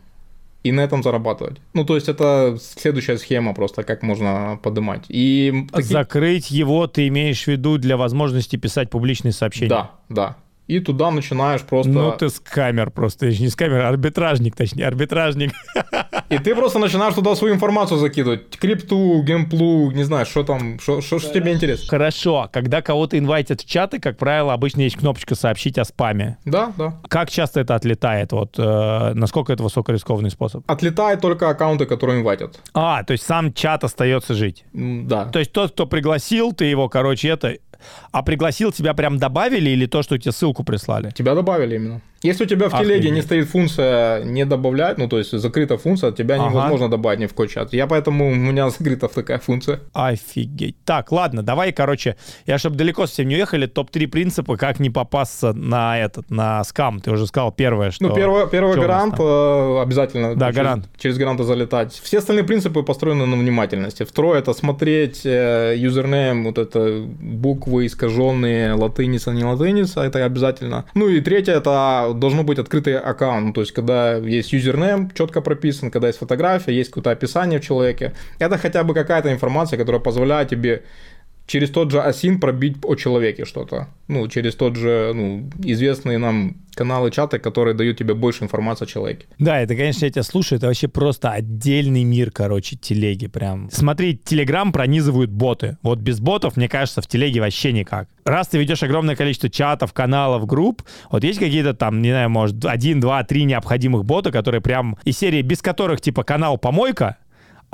[0.64, 1.58] И на этом зарабатывать.
[1.74, 5.04] Ну, то есть это следующая схема просто, как можно поднимать.
[5.10, 5.90] И такие...
[5.90, 9.70] Закрыть его ты имеешь в виду для возможности писать публичные сообщения?
[9.70, 11.92] Да, да и туда начинаешь просто...
[11.92, 15.52] Ну ты с камер просто, не с камер, арбитражник, точнее, арбитражник.
[16.30, 18.58] И ты просто начинаешь туда свою информацию закидывать.
[18.58, 21.88] Крипту, геймплу, не знаю, что там, что, что, что тебе интересно.
[21.88, 26.38] Хорошо, когда кого-то инвайтят в чаты, как правило, обычно есть кнопочка «Сообщить о спаме».
[26.46, 27.00] Да, да.
[27.08, 28.32] Как часто это отлетает?
[28.32, 30.64] Вот, э, насколько это высокорискованный способ?
[30.66, 32.60] Отлетает только аккаунты, которые инвайтят.
[32.74, 34.66] А, то есть сам чат остается жить?
[34.74, 35.26] Да.
[35.26, 37.58] То есть тот, кто пригласил, ты его, короче, это
[38.12, 41.12] а пригласил тебя прям добавили или то, что тебе ссылку прислали?
[41.12, 42.02] Тебя добавили именно.
[42.24, 46.12] Если у тебя в телеге не стоит функция не добавлять, ну то есть закрыта функция,
[46.12, 46.50] тебя ага.
[46.50, 47.74] невозможно добавить ни в какой чат.
[47.74, 49.82] Я поэтому у меня закрыта такая функция.
[49.94, 50.78] Офигеть.
[50.86, 55.52] Так, ладно, давай, короче, я чтобы далеко совсем не уехали, топ-3 принципа, как не попасться
[55.54, 57.02] на этот, на скам.
[57.02, 58.08] Ты уже сказал первое, что...
[58.08, 60.36] Ну, первое, первое гарант э, обязательно.
[60.36, 60.90] Да, через, гарант.
[60.98, 62.00] Через гаранта залетать.
[62.04, 64.04] Все остальные принципы построены на внимательности.
[64.04, 70.86] Второе, это смотреть э, юзернейм, вот это буквы искаженные, латиница, не латиница, это обязательно.
[70.96, 75.42] Ну и третье, это должно быть открытый аккаунт, ну, то есть когда есть юзернейм четко
[75.42, 78.14] прописан, когда есть фотография, есть какое-то описание в человеке.
[78.40, 80.84] Это хотя бы какая-то информация, которая позволяет тебе
[81.46, 83.88] через тот же осин пробить о человеке что-то.
[84.08, 88.88] Ну, через тот же, ну, известные нам каналы чата, которые дают тебе больше информации о
[88.88, 89.26] человеке.
[89.40, 93.70] Да, это, конечно, я тебя слушаю, это вообще просто отдельный мир, короче, телеги прям.
[93.72, 95.78] Смотри, Телеграм пронизывают боты.
[95.84, 98.08] Вот без ботов, мне кажется, в телеге вообще никак.
[98.26, 102.64] Раз ты ведешь огромное количество чатов, каналов, групп, вот есть какие-то там, не знаю, может,
[102.66, 107.18] один, два, три необходимых бота, которые прям из серии, без которых, типа, канал помойка,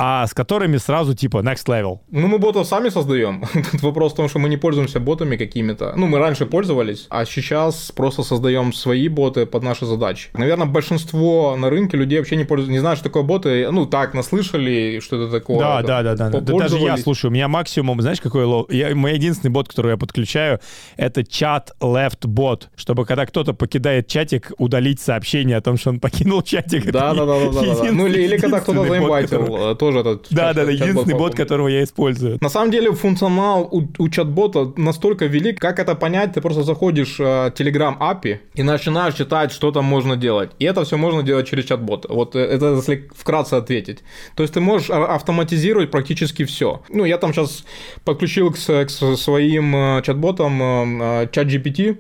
[0.02, 2.00] а с которыми сразу типа next level.
[2.10, 3.44] Ну, мы ботов сами создаем.
[3.72, 5.94] Тут вопрос в том, что мы не пользуемся ботами какими-то.
[5.98, 10.30] Ну, мы раньше пользовались, а сейчас просто создаем свои боты под наши задачи.
[10.34, 13.70] Наверное, большинство на рынке людей вообще не пользуются, не знают, что такое боты.
[13.72, 15.60] Ну, так, наслышали, что это такое.
[15.60, 16.30] Да, да, да, да.
[16.30, 16.40] да.
[16.40, 17.32] Даже я слушаю.
[17.32, 18.68] У меня максимум, знаешь, какой low?
[18.70, 20.62] Я, мой единственный бот, который я подключаю,
[20.96, 26.00] это chat left бот, чтобы когда кто-то покидает чатик, удалить сообщение о том, что он
[26.00, 26.90] покинул чатик.
[26.90, 27.92] Да, да, да, да, да.
[27.92, 30.28] Ну, или, или когда кто-то заинвайтил, тоже этот...
[30.30, 32.38] Да, да, да, единственный бот, которого я использую.
[32.42, 37.20] На самом деле функционал у, у чат-бота настолько велик, как это понять, ты просто заходишь
[37.20, 40.52] в э, Telegram API и начинаешь читать, что там можно делать.
[40.60, 42.06] И это все можно делать через чат-бот.
[42.10, 44.00] Вот э, это если вкратце ответить.
[44.36, 46.82] То есть ты можешь автоматизировать практически все.
[46.90, 47.66] Ну, я там сейчас
[48.04, 51.98] подключил к, к своим э, чат-ботам чат GPT,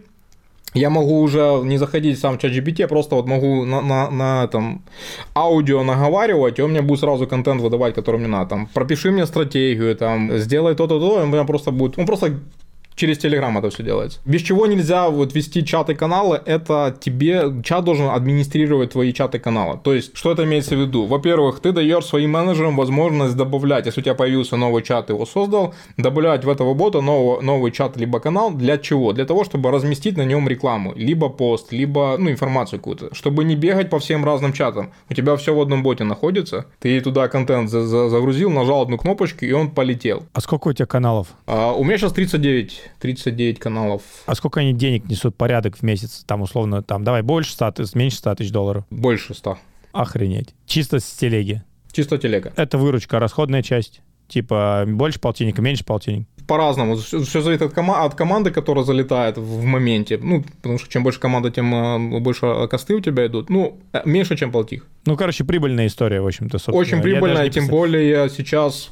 [0.73, 4.09] я могу уже не заходить сам в чат GPT, я просто вот могу на, на,
[4.11, 4.81] на там,
[5.35, 8.49] аудио наговаривать, и он мне будет сразу контент выдавать, который мне надо.
[8.49, 11.97] Там, пропиши мне стратегию, там, сделай то-то, то, и у меня просто будет...
[11.97, 12.39] Он просто
[12.99, 14.19] через Telegram это все делается.
[14.25, 19.77] Без чего нельзя вот вести чаты каналы, это тебе чат должен администрировать твои чаты канала.
[19.77, 21.05] То есть, что это имеется в виду?
[21.05, 25.73] Во-первых, ты даешь своим менеджерам возможность добавлять, если у тебя появился новый чат, его создал,
[25.97, 28.51] добавлять в этого бота новый, новый чат либо канал.
[28.51, 29.13] Для чего?
[29.13, 33.55] Для того, чтобы разместить на нем рекламу, либо пост, либо ну, информацию какую-то, чтобы не
[33.55, 34.91] бегать по всем разным чатам.
[35.09, 39.51] У тебя все в одном боте находится, ты туда контент загрузил, нажал одну кнопочку, и
[39.53, 40.23] он полетел.
[40.33, 41.27] А сколько у тебя каналов?
[41.47, 44.01] А, у меня сейчас 39, 39 каналов.
[44.25, 46.23] А сколько они денег несут порядок в месяц?
[46.25, 48.85] Там условно, там, давай больше 100, меньше 100 тысяч долларов.
[48.89, 49.57] Больше 100.
[49.91, 50.53] Охренеть.
[50.65, 51.63] Чисто с телеги.
[51.91, 52.53] Чисто телега.
[52.55, 54.01] Это выручка, расходная часть.
[54.27, 56.95] Типа больше полтинника, меньше полтинника по-разному.
[56.95, 60.17] Все, все зависит от, кома- от команды, которая залетает в моменте.
[60.17, 63.49] Ну, потому что чем больше команда, тем э, больше косты у тебя идут.
[63.49, 64.87] Ну, э, меньше, чем полтих.
[65.05, 66.77] Ну, короче, прибыльная история, в общем-то, собственно.
[66.77, 68.89] Очень прибыльная, тем более сейчас...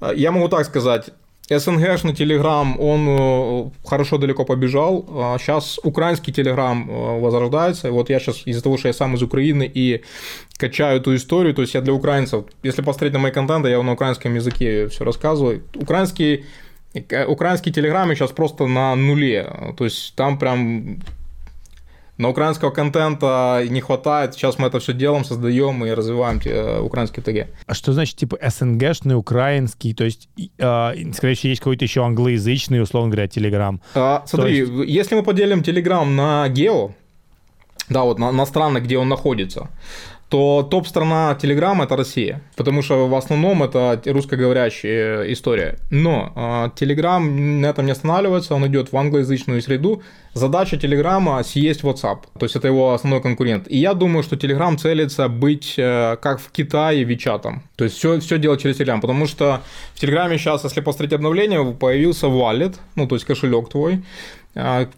[0.00, 1.10] Э, я могу так сказать,
[1.50, 5.04] СНГшный Телеграм, он э, хорошо далеко побежал.
[5.38, 7.90] Сейчас а украинский Телеграм э, возрождается.
[7.90, 10.02] Вот я сейчас из-за того, что я сам из Украины и
[10.56, 13.92] качаю эту историю, то есть я для украинцев, если посмотреть на мои контенты, я на
[13.92, 15.62] украинском языке все рассказываю.
[15.74, 16.44] Украинский
[17.28, 19.46] Украинский телеграм сейчас просто на нуле.
[19.76, 21.00] То есть там прям
[22.20, 24.34] но украинского контента не хватает.
[24.34, 27.48] Сейчас мы это все делаем, создаем и развиваем э, украинский ТГ.
[27.66, 29.94] А что значит типа СНГшный, украинский?
[29.94, 33.80] То есть, э, скорее всего, есть какой-то еще англоязычный, условно говоря, Телеграм.
[33.94, 34.70] А, смотри, есть...
[34.86, 36.92] если мы поделим Телеграм на гео,
[37.88, 39.70] да, вот на, на страны, где он находится,
[40.30, 45.76] то топ-страна Telegram это Россия, потому что в основном это русскоговорящая история.
[45.90, 46.32] Но
[46.76, 50.02] Telegram на этом не останавливается, он идет в англоязычную среду.
[50.32, 53.66] Задача Telegram съесть WhatsApp, то есть это его основной конкурент.
[53.68, 58.20] И я думаю, что Telegram целится быть э, как в Китае Вичатом, то есть все,
[58.20, 59.60] все делать через Telegram, потому что
[59.94, 64.39] в Telegram сейчас, если посмотреть обновление, появился wallet, ну то есть кошелек твой, а,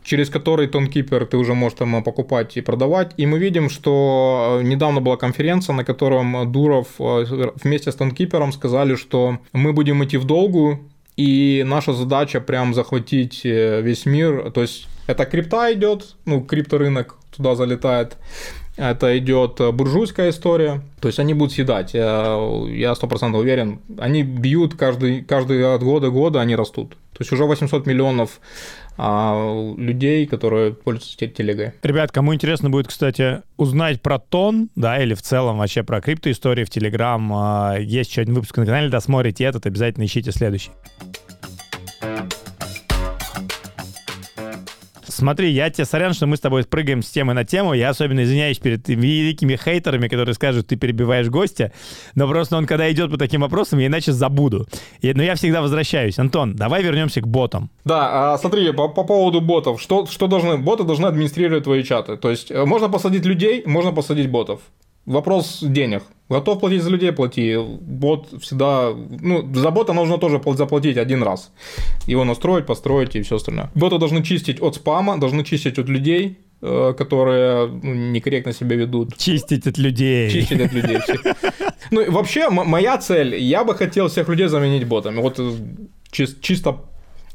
[0.02, 3.12] через который ToneKeeper ты уже можешь там покупать и продавать.
[3.18, 8.50] И мы видим, что э, недавно была конференция, на котором Дуров э, вместе с ToneKeeper
[8.52, 10.80] сказали, что мы будем идти в долгую,
[11.18, 14.50] и наша задача прям захватить э, весь мир.
[14.52, 18.16] То есть это крипта идет, ну, крипторынок туда залетает.
[18.78, 20.80] Это идет буржуйская история.
[21.02, 21.92] То есть они будут съедать.
[21.92, 23.80] Я сто процентов уверен.
[23.98, 26.96] Они бьют каждый, каждый от года года, они растут.
[27.12, 28.40] То есть уже 800 миллионов
[28.96, 31.72] а, людей, которые пользуются телегой.
[31.83, 36.64] Ребят, кому интересно будет, кстати, узнать про тон, да, или в целом вообще про криптоистории
[36.64, 40.70] в Телеграм, есть еще один выпуск на канале, досмотрите этот, обязательно ищите следующий.
[45.12, 47.75] Смотри, я тебе сорян, что мы с тобой прыгаем с темы на тему.
[47.75, 51.72] Я особенно извиняюсь перед великими хейтерами, которые скажут, ты перебиваешь гостя.
[52.14, 54.66] Но просто он, когда идет по таким вопросам, я иначе забуду.
[55.01, 56.18] И, но я всегда возвращаюсь.
[56.18, 57.70] Антон, давай вернемся к ботам.
[57.85, 59.81] Да, а, смотри, по, по поводу ботов.
[59.81, 60.57] Что, что должны...
[60.57, 62.16] Боты должны администрировать твои чаты.
[62.16, 64.61] То есть, э, можно посадить людей, можно посадить ботов.
[65.06, 66.02] Вопрос денег.
[66.28, 67.58] Готов платить за людей, плати.
[67.80, 68.92] Бот всегда...
[69.20, 71.50] Ну, за бота нужно тоже заплатить один раз.
[72.06, 73.70] Его настроить, построить и все остальное.
[73.74, 79.16] Боты должны чистить от спама, должны чистить от людей, э, которые ну, некорректно себя ведут.
[79.18, 80.30] Чистить от людей.
[80.30, 80.98] Чистить от людей.
[81.90, 85.20] Ну, вообще, моя цель, я бы хотел всех людей заменить ботами.
[85.20, 85.52] Вот э,
[86.40, 86.76] чисто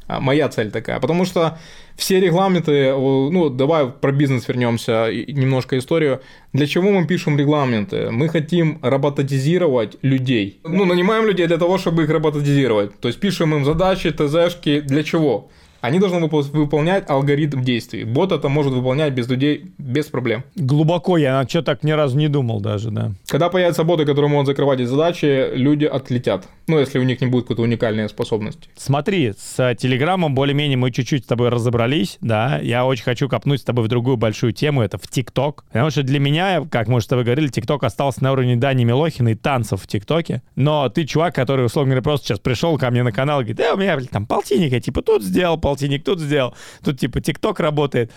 [0.08, 0.98] а, моя цель такая.
[1.00, 1.58] Потому что
[1.98, 6.20] все регламенты, ну, давай про бизнес вернемся, немножко историю.
[6.52, 8.10] Для чего мы пишем регламенты?
[8.12, 10.60] Мы хотим роботизировать людей.
[10.62, 13.00] Ну, нанимаем людей для того, чтобы их роботизировать.
[13.00, 14.80] То есть пишем им задачи, ТЗшки.
[14.80, 15.50] Для чего?
[15.80, 18.04] Они должны выполнять алгоритм действий.
[18.04, 20.44] Бот это может выполнять без людей без проблем.
[20.56, 23.12] Глубоко я что так ни разу не думал даже, да.
[23.26, 26.48] Когда появятся боты, которые могут закрывать эти задачи, люди отлетят.
[26.66, 28.68] Ну, если у них не будет какой-то уникальной способности.
[28.76, 32.58] Смотри, с Телеграмом более-менее мы чуть-чуть с тобой разобрались, да.
[32.58, 35.64] Я очень хочу копнуть с тобой в другую большую тему, это в ТикТок.
[35.72, 39.28] Потому что для меня, как мы с тобой говорили, ТикТок остался на уровне Дани Милохина
[39.28, 40.42] и танцев в ТикТоке.
[40.56, 43.56] Но ты чувак, который, условно говоря, просто сейчас пришел ко мне на канал и говорит,
[43.56, 47.60] да, у меня, блин, там полтинника, типа, тут сделал, полтинник тут сделал, тут типа ТикТок
[47.60, 48.10] работает.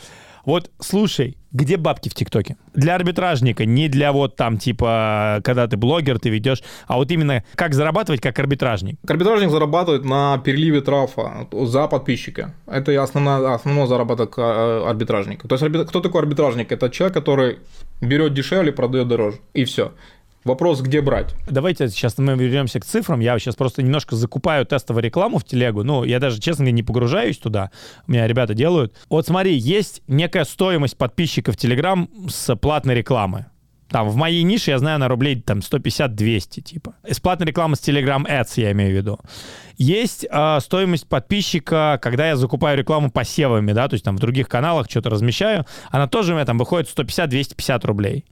[0.46, 2.56] Вот слушай, где бабки в ТикТоке?
[2.74, 7.44] Для арбитражника, не для вот там типа, когда ты блогер, ты ведешь, а вот именно
[7.56, 8.98] как зарабатывать как арбитражник?
[9.06, 12.56] Арбитражник зарабатывает на переливе трафа за подписчика.
[12.68, 15.48] Это основной, основной заработок а, арбитражника.
[15.50, 16.72] То есть кто такой арбитражник?
[16.72, 17.60] Это человек, который
[18.00, 19.40] берет дешевле, продает дороже.
[19.54, 19.92] И все.
[20.44, 21.36] Вопрос, где брать?
[21.48, 23.20] Давайте сейчас мы вернемся к цифрам.
[23.20, 25.84] Я сейчас просто немножко закупаю тестовую рекламу в телегу.
[25.84, 27.70] Ну, я даже, честно говоря, не погружаюсь туда.
[28.08, 28.96] У меня ребята делают.
[29.08, 33.46] Вот смотри, есть некая стоимость подписчиков Телеграм с платной рекламы.
[33.92, 36.96] Там в моей нише, я знаю, на рублей там 150-200, типа.
[37.08, 39.20] Бесплатная реклама с Telegram Ads, я имею в виду.
[39.78, 44.48] Есть э, стоимость подписчика, когда я закупаю рекламу посевами, да, то есть там в других
[44.48, 48.26] каналах что-то размещаю, она тоже у меня там выходит 150-250 рублей.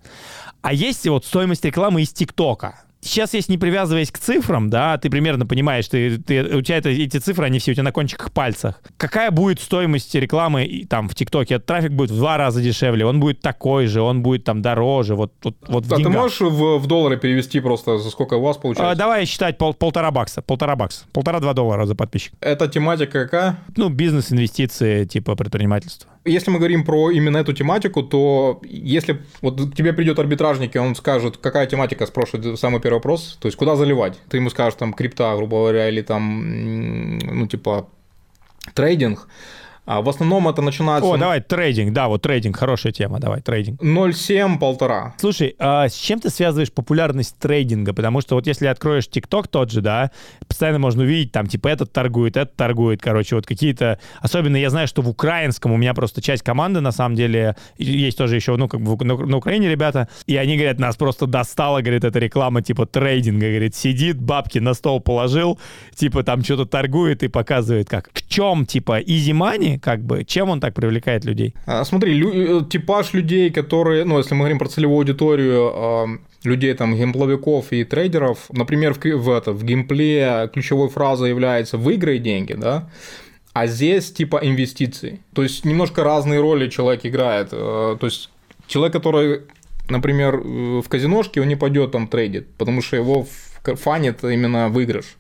[0.62, 2.82] А есть вот стоимость рекламы из ТикТока.
[3.02, 6.90] Сейчас, если не привязываясь к цифрам, да, ты примерно понимаешь, ты, ты, у тебя это,
[6.90, 8.82] эти цифры, они все у тебя на кончиках пальцах.
[8.98, 11.56] Какая будет стоимость рекламы и, там в ТикТоке?
[11.56, 15.16] Этот трафик будет в два раза дешевле, он будет такой же, он будет там дороже,
[15.16, 18.42] вот, вот, вот в А ты можешь в, в доллары перевести просто, за сколько у
[18.42, 18.98] вас А, получается?
[19.00, 22.36] давай считать пол- полтора бакса, полтора бакса, полтора-два доллара за подписчика.
[22.42, 23.56] Эта тематика какая?
[23.78, 26.12] Ну, бизнес, инвестиции, типа предпринимательство.
[26.30, 30.80] Если мы говорим про именно эту тематику, то если вот к тебе придет арбитражник, и
[30.80, 34.20] он скажет, какая тематика, спрашивает самый первый вопрос, то есть куда заливать?
[34.30, 37.88] Ты ему скажешь, там, крипта, грубо говоря, или там, ну, типа,
[38.74, 39.28] трейдинг.
[39.90, 43.82] А в основном это начинается О, давай, трейдинг, да, вот трейдинг, хорошая тема, давай, трейдинг.
[43.82, 45.16] 0,7, полтора.
[45.18, 47.92] Слушай, а с чем ты связываешь популярность трейдинга?
[47.96, 50.12] Потому что вот если откроешь ТикТок тот же, да,
[50.48, 53.98] постоянно можно увидеть, там, типа, этот торгует, этот торгует, короче, вот какие-то...
[54.22, 58.16] Особенно я знаю, что в украинском у меня просто часть команды, на самом деле, есть
[58.16, 62.04] тоже еще, ну, как бы на, Украине ребята, и они говорят, нас просто достала, говорит,
[62.04, 65.60] эта реклама, типа, трейдинга, говорит, сидит, бабки на стол положил,
[65.96, 68.12] типа, там что-то торгует и показывает, как.
[68.14, 71.54] В чем, типа, easy money, как бы, чем он так привлекает людей?
[71.66, 76.74] А, Смотри, лю- э, типаж людей, которые, ну, если мы говорим про целевую аудиторию, людей
[76.74, 82.54] там геймпловиков и трейдеров, например, в, в, это, в геймплее ключевой фразой является «выиграй деньги»,
[82.54, 82.90] да,
[83.54, 85.20] а здесь типа инвестиции.
[85.34, 87.50] То есть немножко разные роли человек играет.
[87.52, 88.30] Э, То есть
[88.68, 89.42] человек, который,
[89.90, 93.26] например, э, в казиношке, он не пойдет там трейдить, потому что его
[93.64, 95.18] фанит именно выигрыш.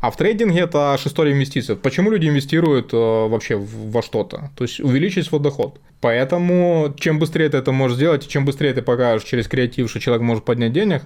[0.00, 1.76] А в трейдинге это шестой инвестиция.
[1.76, 4.50] Почему люди инвестируют э, вообще во что-то?
[4.56, 5.80] То есть увеличить свой доход.
[6.00, 10.00] Поэтому чем быстрее ты это можешь сделать, и чем быстрее ты покажешь через креатив, что
[10.00, 11.02] человек может поднять денег,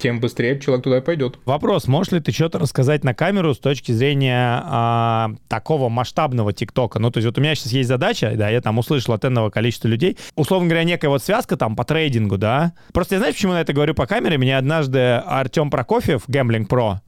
[0.00, 1.38] тем быстрее человек туда пойдет.
[1.44, 6.98] Вопрос, можешь ли ты что-то рассказать на камеру с точки зрения а, такого масштабного ТикТока?
[6.98, 9.50] Ну, то есть вот у меня сейчас есть задача, да, я там услышал от энного
[9.50, 12.72] количества людей, условно говоря, некая вот связка там по трейдингу, да.
[12.92, 14.38] Просто я знаешь, почему я это говорю по камере?
[14.38, 16.98] Мне однажды Артем Прокофьев, Gambling Pro,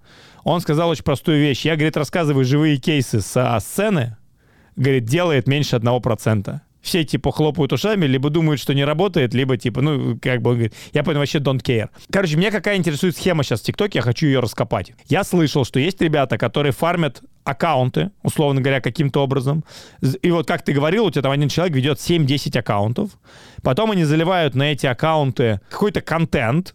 [0.44, 1.64] он сказал очень простую вещь.
[1.64, 4.16] Я, говорит, рассказываю живые кейсы со сцены,
[4.76, 6.60] говорит, делает меньше 1%.
[6.82, 10.56] Все, типа, хлопают ушами, либо думают, что не работает, либо, типа, ну, как бы, он
[10.56, 11.88] говорит, я понял, вообще don't care.
[12.10, 14.92] Короче, меня какая интересует схема сейчас в ТикТоке, я хочу ее раскопать.
[15.06, 19.64] Я слышал, что есть ребята, которые фармят аккаунты, условно говоря, каким-то образом.
[20.22, 23.10] И вот, как ты говорил, у тебя там один человек ведет 7-10 аккаунтов.
[23.62, 26.74] Потом они заливают на эти аккаунты какой-то контент,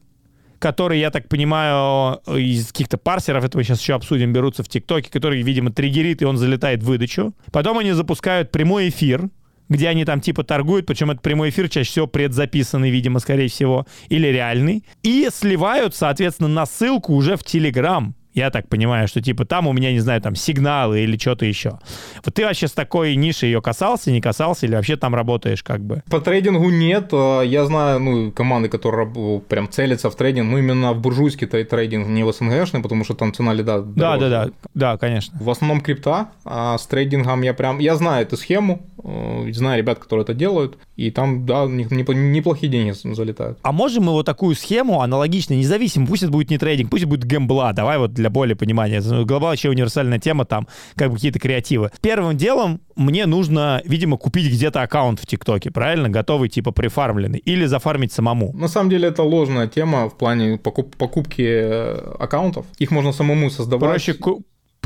[0.60, 5.12] которые, я так понимаю, из каких-то парсеров, это мы сейчас еще обсудим, берутся в ТикТоке,
[5.12, 7.34] который, видимо, триггерит, и он залетает в выдачу.
[7.52, 9.30] Потом они запускают прямой эфир,
[9.70, 13.86] где они там типа торгуют, причем это прямой эфир чаще всего предзаписанный, видимо, скорее всего,
[14.10, 18.16] или реальный, и сливают, соответственно, на ссылку уже в Телеграм.
[18.38, 21.80] Я так понимаю, что типа там у меня, не знаю, там сигналы или что-то еще.
[22.24, 25.82] Вот ты вообще с такой нишей ее касался, не касался, или вообще там работаешь как
[25.82, 26.04] бы?
[26.10, 27.10] По трейдингу нет.
[27.14, 31.64] А, Я знаю ну, команды, которые прям целятся в трейдинг, ну именно в буржуйский трей-
[31.66, 34.30] трейдинг, не в СНГшный, потому что там цена лида Да, дороже.
[34.30, 35.36] да, да, да, конечно.
[35.42, 37.80] В основном крипта, а с трейдингом я прям...
[37.80, 41.92] Я знаю эту схему, э, знаю ребят, которые это делают, и там, да, у них
[41.92, 43.58] непло- неплохие деньги залетают.
[43.64, 47.10] А можем мы вот такую схему аналогично, независимо, пусть это будет не трейдинг, пусть это
[47.10, 49.02] будет гэмбла, давай вот для более понимания.
[49.02, 51.92] Гэмбла вообще универсальная тема, там как бы какие-то креативы.
[52.02, 56.10] Первым делом мне нужно, видимо, купить где-то аккаунт в ТикТоке, правильно?
[56.10, 57.40] Готовый, типа, прифармленный.
[57.40, 58.54] Или зафармить самому.
[58.54, 62.66] На самом деле это ложная тема в плане покуп- покупки э, аккаунтов.
[62.80, 63.90] Их можно самому создавать.
[63.90, 64.14] Проще,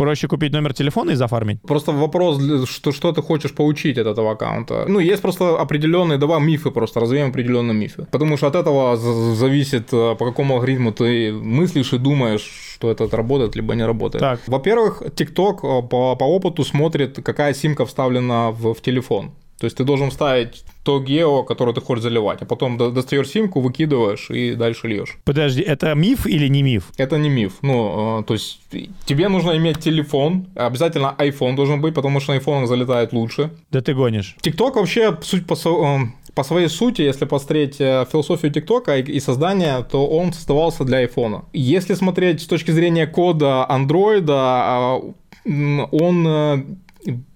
[0.02, 1.62] проще купить номер телефона и зафармить?
[1.62, 2.39] Просто вопрос,
[2.70, 4.86] что, что ты хочешь получить от этого аккаунта.
[4.88, 8.08] Ну, есть просто определенные, давай мифы просто, развеем определенные мифы.
[8.12, 8.97] Потому что от этого
[9.36, 14.22] зависит, э, по какому алгоритму ты мыслишь и думаешь, что это работает, либо не работает.
[14.22, 14.39] Так.
[14.47, 19.32] Во-первых, TikTok э, по, по опыту смотрит, какая симка вставлена в, в телефон.
[19.62, 23.30] То есть ты должен вставить то гео, которое ты хочешь заливать, а потом до- достаешь
[23.30, 25.20] симку, выкидываешь и дальше льешь.
[25.24, 26.86] Подожди, это миф или не миф?
[26.97, 27.59] Это не миф.
[27.62, 28.59] Ну, э, то есть
[29.05, 33.51] тебе нужно иметь телефон, обязательно iPhone должен быть, потому что на iPhone залетает лучше.
[33.70, 34.36] Да ты гонишь.
[34.41, 35.99] ТикТок вообще суть по, э,
[36.34, 41.45] по своей сути, если посмотреть э, философию ТикТока и, создание, то он создавался для айфона.
[41.53, 44.99] Если смотреть с точки зрения кода андроида,
[45.45, 46.78] он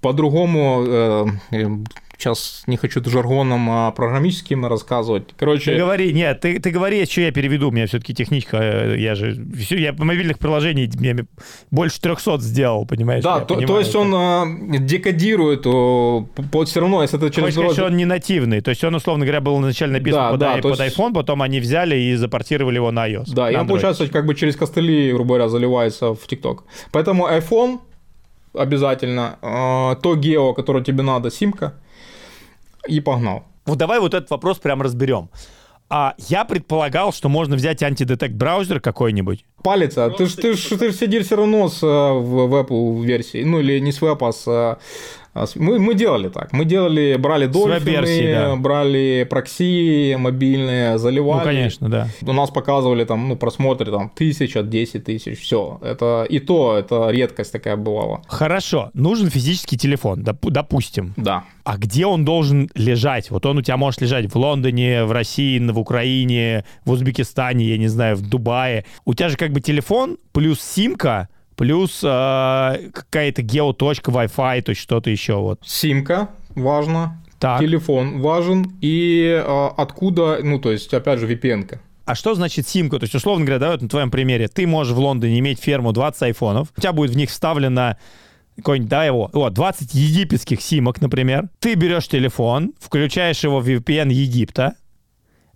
[0.01, 1.27] по-другому,
[2.17, 5.33] сейчас не хочу жаргоном а программическим рассказывать.
[5.37, 5.71] Короче...
[5.71, 9.15] Ты говори, нет, ты, ты говори, что я переведу, у меня все-таки техничка, э, я
[9.15, 11.15] же, все, я мобильных приложений я
[11.71, 13.23] больше 300 сделал, понимаешь?
[13.23, 17.55] Да, то, то есть он э, декодирует, то, по, все равно, если это через...
[17.55, 20.39] Хочешь сказать, он не нативный, то есть он, условно говоря, был изначально написан да, под,
[20.39, 20.97] да, под есть...
[20.97, 23.33] iPhone, потом они взяли и запортировали его на iOS.
[23.33, 26.59] Да, на и он, получается, как бы через костыли, грубо говоря, заливается в TikTok.
[26.91, 27.79] Поэтому iPhone
[28.57, 31.73] обязательно, э, то гео, которое тебе надо, симка,
[32.87, 33.43] и погнал.
[33.65, 35.29] Вот давай вот этот вопрос прям разберем.
[35.87, 39.45] А я предполагал, что можно взять антидетект браузер какой-нибудь.
[39.61, 43.43] Палец, а ты, ты, ты, ты сидишь все равно с, э, в, в Apple версии,
[43.43, 44.77] ну или не с веб, а с э, а
[45.55, 46.53] мы, мы делали так.
[46.53, 48.55] Мы делали, брали дольфины, да.
[48.55, 51.39] брали прокси мобильные, заливали.
[51.39, 52.07] Ну, конечно, да.
[52.21, 55.79] У нас показывали там, ну, просмотры там тысяча, десять тысяч, все.
[55.83, 58.21] Это и то, это редкость такая бывала.
[58.27, 61.13] Хорошо, нужен физический телефон, доп- допустим.
[61.17, 61.43] Да.
[61.63, 63.31] А где он должен лежать?
[63.31, 67.77] Вот он у тебя может лежать в Лондоне, в России, в Украине, в Узбекистане, я
[67.77, 68.85] не знаю, в Дубае.
[69.03, 74.81] У тебя же как бы телефон плюс симка, плюс э, какая-то геоточка, Wi-Fi, то есть
[74.81, 75.59] что-то еще вот.
[75.65, 77.21] Симка, важно.
[77.39, 77.59] Так.
[77.59, 78.77] Телефон важен.
[78.81, 81.79] И э, откуда, ну, то есть, опять же, VPN-ка.
[82.05, 82.99] А что значит симка?
[82.99, 85.91] То есть, условно говоря, да, вот на твоем примере, ты можешь в Лондоне иметь ферму
[85.91, 87.97] 20 айфонов, у тебя будет в них вставлено
[88.57, 91.49] какой-нибудь, да, его, вот, 20 египетских симок, например.
[91.59, 94.75] Ты берешь телефон, включаешь его в VPN Египта,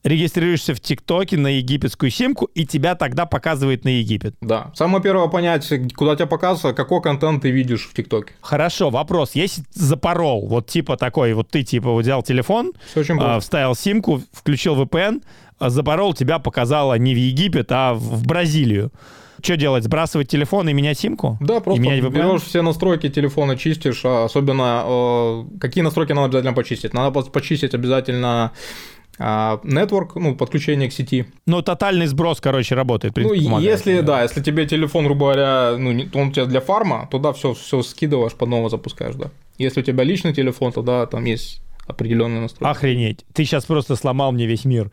[0.03, 4.35] регистрируешься в ТикТоке на египетскую симку, и тебя тогда показывает на Египет.
[4.41, 4.71] Да.
[4.75, 8.33] Самое первое понять, куда тебя показывается, какой контент ты видишь в ТикТоке.
[8.41, 9.31] Хорошо, вопрос.
[9.33, 15.21] Если запорол, вот типа такой, вот ты типа взял телефон, э, вставил симку, включил VPN,
[15.57, 18.91] а запорол, тебя показало не в Египет, а в Бразилию.
[19.41, 19.83] Что делать?
[19.85, 21.37] Сбрасывать телефон и менять симку?
[21.39, 26.93] Да, просто берешь все настройки телефона, чистишь, а особенно э, какие настройки надо обязательно почистить.
[26.93, 28.51] Надо почистить обязательно
[29.19, 31.25] а, network, ну, подключение к сети.
[31.45, 33.17] Ну, тотальный сброс, короче, работает.
[33.17, 37.19] Ну, если, да, если тебе телефон, грубо говоря, ну, он у тебя для фарма, то
[37.19, 39.29] да, все, все скидываешь, по новому запускаешь, да.
[39.57, 42.71] Если у тебя личный телефон, то да, там есть определенные настройки.
[42.71, 43.25] Охренеть.
[43.33, 44.91] Ты сейчас просто сломал мне весь мир.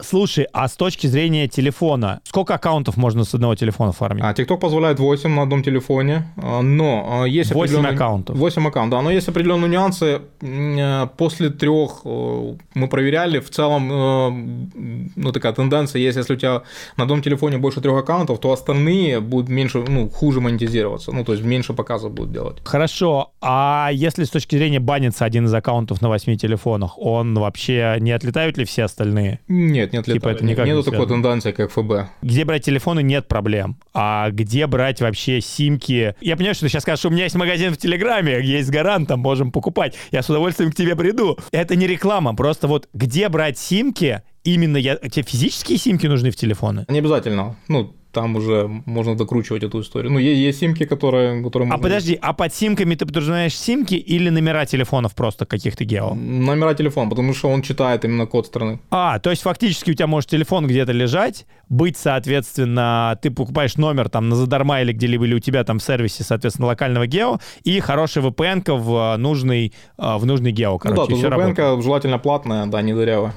[0.00, 4.24] Слушай, а с точки зрения телефона, сколько аккаунтов можно с одного телефона фармить?
[4.24, 8.36] А, TikTok позволяет 8 на одном телефоне, а, но а, есть 8 аккаунтов.
[8.36, 10.20] 8 аккаунтов, да, но есть определенные нюансы.
[10.40, 16.36] Э, после трех э, мы проверяли, в целом, э, ну, такая тенденция есть, если у
[16.36, 16.62] тебя
[16.96, 21.32] на одном телефоне больше трех аккаунтов, то остальные будут меньше, ну, хуже монетизироваться, ну, то
[21.32, 22.58] есть меньше показов будут делать.
[22.64, 27.96] Хорошо, а если с точки зрения банится один из аккаунтов на 8 телефонах, он вообще
[28.00, 29.40] не отлетают ли все остальные?
[29.48, 32.10] Нет, нет, нет типа это никак Нету не такой тенденции, как ФБ.
[32.22, 33.78] Где брать телефоны, нет проблем.
[33.94, 36.14] А где брать вообще симки?
[36.20, 39.20] Я понимаю, что ты сейчас скажешь, что у меня есть магазин в Телеграме, есть гарантом,
[39.20, 39.94] можем покупать.
[40.10, 41.38] Я с удовольствием к тебе приду.
[41.52, 44.96] Это не реклама, просто вот где брать симки, именно я...
[44.96, 46.84] Тебе физические симки нужны в телефоны?
[46.88, 47.56] Не обязательно.
[47.68, 50.10] Ну, там уже можно докручивать эту историю.
[50.10, 51.44] Ну, есть, есть симки, которые...
[51.44, 51.82] которые а можно...
[51.82, 56.14] подожди, а под симками ты подразумеваешь симки или номера телефонов просто каких-то гео?
[56.14, 58.78] Номера телефона, потому что он читает именно код страны.
[58.90, 64.08] А, то есть фактически у тебя может телефон где-то лежать, быть, соответственно, ты покупаешь номер
[64.08, 67.80] там на задарма или где-либо, или у тебя там в сервисе, соответственно, локального гео, и
[67.80, 71.12] хорошая VPN в нужный, в нужный гео, короче.
[71.12, 73.34] Ну да, тут VPN желательно платная, да, не дырявая.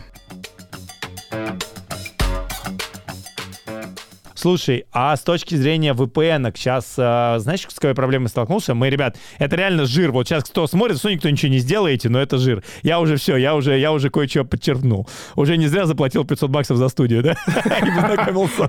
[4.39, 8.73] Слушай, а с точки зрения VPN, сейчас, э, знаешь, с какой проблемой столкнулся?
[8.73, 10.13] Мы, ребят, это реально жир.
[10.13, 12.63] Вот сейчас кто смотрит, что никто ничего не сделаете, но это жир.
[12.81, 15.09] Я уже все, я уже, я уже кое-что подчеркнул.
[15.35, 17.35] Уже не зря заплатил 500 баксов за студию, да?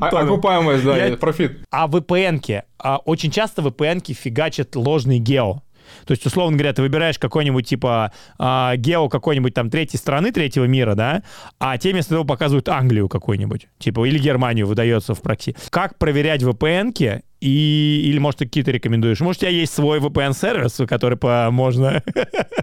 [0.00, 1.60] Окупаемость, да, профит.
[1.70, 5.62] А VPN-ки, а очень часто VPN-ки фигачат ложный гео.
[6.06, 10.64] То есть, условно говоря, ты выбираешь какой-нибудь типа э, гео какой-нибудь там третьей страны, третьего
[10.64, 11.22] мира, да,
[11.58, 15.56] а те вместо того показывают Англию какую-нибудь, типа, или Германию выдается в прокси.
[15.70, 19.20] Как проверять VPN-ки и, или, может, ты какие-то рекомендуешь?
[19.20, 22.02] Может, у тебя есть свой VPN-сервис, который по, можно...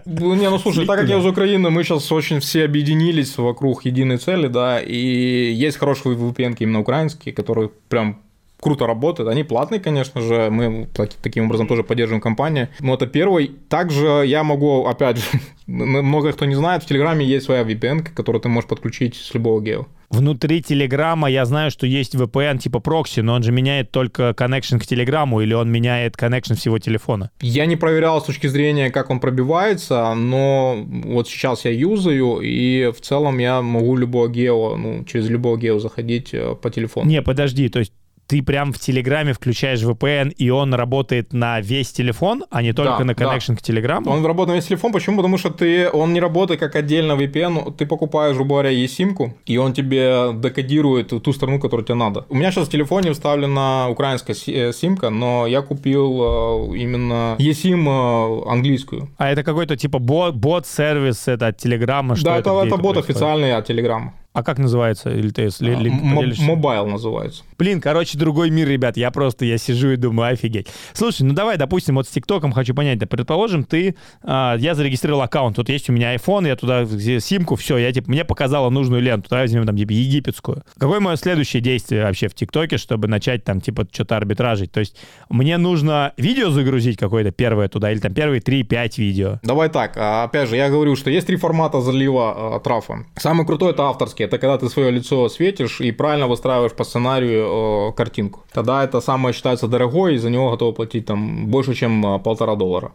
[0.06, 4.18] Не, ну, слушай, так как я из Украины, мы сейчас очень все объединились вокруг единой
[4.18, 8.22] цели, да, и есть хорошие VPN именно украинские, которые прям
[8.60, 9.28] круто работает.
[9.28, 10.88] Они платные, конечно же, мы
[11.22, 12.68] таким образом тоже поддерживаем компанию.
[12.80, 13.52] Но это первый.
[13.68, 15.24] Также я могу, опять же,
[15.66, 19.60] много кто не знает, в Телеграме есть своя VPN, которую ты можешь подключить с любого
[19.60, 19.86] гео.
[20.10, 24.78] Внутри Телеграма я знаю, что есть VPN типа прокси, но он же меняет только connection
[24.78, 27.30] к Телеграму или он меняет connection всего телефона?
[27.42, 32.90] Я не проверял с точки зрения, как он пробивается, но вот сейчас я юзаю, и
[32.90, 37.06] в целом я могу любого гео, ну, через любого гео заходить э, по телефону.
[37.06, 37.92] Не, подожди, то есть
[38.28, 42.98] ты прям в Телеграме включаешь VPN, и он работает на весь телефон, а не только
[42.98, 43.24] Да, на да.
[43.24, 44.10] connection к Телеграму?
[44.10, 44.92] Он работает на весь телефон.
[44.92, 45.16] Почему?
[45.16, 47.74] Потому что ты, он не работает как отдельно VPN.
[47.74, 52.26] Ты покупаешь, грубо говоря, eSIM-ку, и он тебе декодирует ту страну, которую тебе надо.
[52.28, 57.86] У меня сейчас в телефоне вставлена украинская э, симка, но я купил э, именно eSIM
[57.88, 59.08] э, английскую.
[59.16, 62.14] А это какой-то типа бот, бот-сервис, это от Телеграма?
[62.14, 63.10] Что да, это, где это, бот происходит?
[63.10, 64.12] официальный от Телеграма.
[64.32, 65.10] А как называется?
[65.10, 66.42] Link поделишься?
[66.42, 67.42] Mobile называется.
[67.58, 68.96] Блин, короче, другой мир, ребят.
[68.96, 70.68] Я просто, я сижу и думаю, офигеть.
[70.92, 72.98] Слушай, ну давай, допустим, вот с ТикТоком хочу понять.
[72.98, 76.86] Да, предположим, ты, а, я зарегистрировал аккаунт, вот есть у меня iPhone, я туда
[77.20, 80.62] симку, все, я типа, мне показала нужную ленту, давай возьмем там типа египетскую.
[80.78, 84.70] Какое мое следующее действие вообще в ТикТоке, чтобы начать там типа что-то арбитражить?
[84.70, 84.96] То есть
[85.28, 89.40] мне нужно видео загрузить какое-то первое туда, или там первые 3-5 видео?
[89.42, 93.04] Давай так, а, опять же, я говорю, что есть три формата залива э, трафа.
[93.16, 97.90] Самый крутой это авторский, это когда ты свое лицо светишь и правильно выстраиваешь по сценарию
[97.90, 98.44] э, картинку.
[98.52, 102.56] Тогда это самое считается дорогой, и за него готовы платить там больше, чем э, полтора
[102.56, 102.92] доллара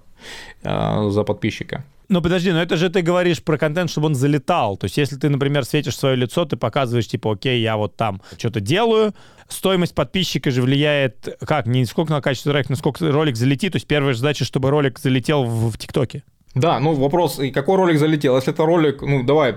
[0.64, 1.84] э, за подписчика.
[2.10, 4.78] Ну подожди, но это же ты говоришь про контент, чтобы он залетал.
[4.78, 8.22] То есть если ты, например, светишь свое лицо, ты показываешь, типа, окей, я вот там
[8.38, 9.14] что-то делаю,
[9.48, 13.72] стоимость подписчика же влияет, как, не сколько на качество ролика, но сколько ролик залетит.
[13.74, 16.24] То есть первая задача, чтобы ролик залетел в ТикТоке.
[16.56, 18.36] Да, ну вопрос, и какой ролик залетел?
[18.36, 19.56] Если это ролик, ну давай,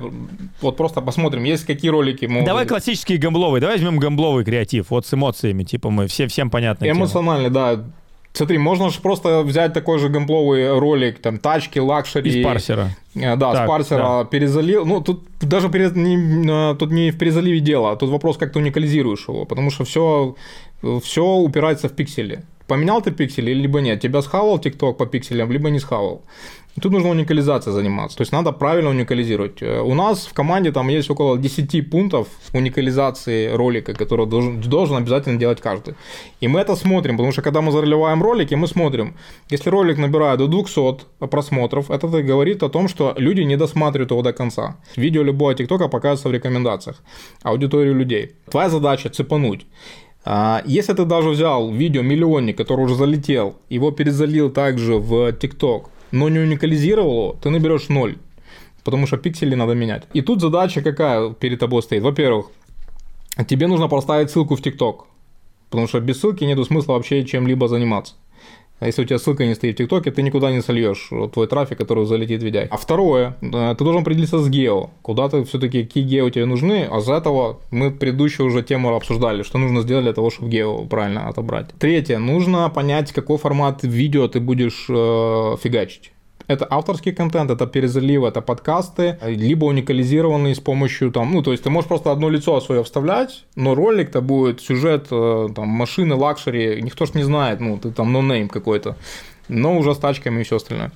[0.62, 2.46] вот просто посмотрим, есть какие ролики могут...
[2.46, 6.90] Давай классические гамбловые, давай возьмем гамбловый креатив, вот с эмоциями, типа мы все, всем понятно.
[6.90, 7.84] Эмоциональный, да.
[8.32, 12.40] Смотри, можно же просто взять такой же гэмбловый ролик, там, тачки, luxury.
[12.40, 12.90] Из парсера.
[13.14, 14.24] Э, Да, Так, с парсера да.
[14.24, 14.84] перезалил.
[14.84, 18.52] Ну, тут даже перез- не, э, тут не в перезаливе дело, а тут вопрос, как
[18.52, 20.34] ты уникализируешь его, потому что все,
[21.02, 22.42] все упирается в пиксели.
[22.66, 24.00] Поменял ты пиксели, либо нет.
[24.00, 26.20] Тебя схавал TikTok по пикселям, либо не схавал.
[26.80, 28.18] Тут нужно уникализацией заниматься.
[28.18, 29.62] То есть надо правильно уникализировать.
[29.62, 34.96] Э, У нас в команде там есть около 10 пунктов уникализации ролика, которые должен, должен
[34.96, 35.94] обязательно делать каждый.
[36.42, 39.14] И мы это смотрим, потому что когда мы заливаем ролики, мы смотрим,
[39.50, 44.22] если ролик набирает до 200 просмотров, это говорит о том, что люди не досматривают его
[44.22, 44.76] до конца.
[44.96, 46.96] Видео любого ТикТока показывается в рекомендациях
[47.42, 48.32] аудиторию людей.
[48.50, 49.66] Твоя задача цепануть.
[50.24, 55.90] А, Если ты даже взял видео миллионник, который уже залетел, его перезалил также в ТикТок,
[56.10, 58.16] но не уникализировал его, ты наберешь ноль.
[58.84, 60.04] Потому что пиксели надо менять.
[60.12, 62.02] И тут задача какая перед тобой стоит?
[62.02, 62.50] Во-первых,
[63.48, 65.06] тебе нужно поставить ссылку в ТикТок.
[65.70, 68.14] Потому что без ссылки нету смысла вообще чем-либо заниматься.
[68.78, 71.78] А если у тебя ссылка не стоит в ТикТоке, ты никуда не сольешь твой трафик,
[71.78, 72.62] который залетит в видео.
[72.70, 74.90] А второе, э, ты должен определиться с гео.
[75.02, 79.42] Куда ты все-таки, какие гео тебе нужны, а за этого мы предыдущую уже тему обсуждали,
[79.42, 81.70] что нужно сделать для того, чтобы гео правильно отобрать.
[81.78, 86.12] Третье, нужно понять, какой формат видео ты будешь э, фигачить.
[86.48, 91.64] Это авторский контент, это перезалив, это подкасты, либо уникализированные с помощью там, ну, то есть
[91.64, 96.80] ты можешь просто одно лицо свое вставлять, но ролик-то будет сюжет э, там машины, luxury,
[96.82, 98.96] никто ж не знает, ну, ты там no name какой-то,
[99.48, 100.92] но уже с тачками и все остальное.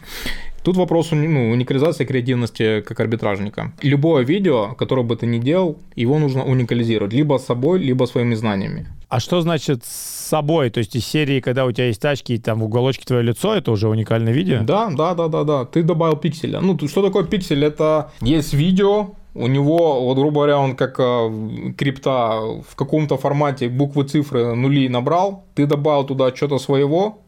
[0.63, 3.73] Тут вопрос ну, уникализации креативности как арбитражника.
[3.83, 8.35] Любое видео, которое бы ты ни делал, его нужно уникализировать либо с собой, либо своими
[8.35, 8.87] знаниями.
[9.09, 10.71] А что значит с собой?
[10.71, 13.55] То есть из серии, когда у тебя есть тачки, и там в уголочке твое лицо,
[13.55, 14.63] это уже уникальное видео?
[14.63, 15.65] Да, да, да, да, да.
[15.65, 16.61] Ты добавил пикселя.
[16.61, 17.65] Ну, что такое пиксель?
[17.65, 23.69] Это есть видео, у него, вот, грубо говоря, он как э, крипта в каком-то формате
[23.69, 27.21] буквы, цифры, нули набрал, ты добавил туда что-то своего,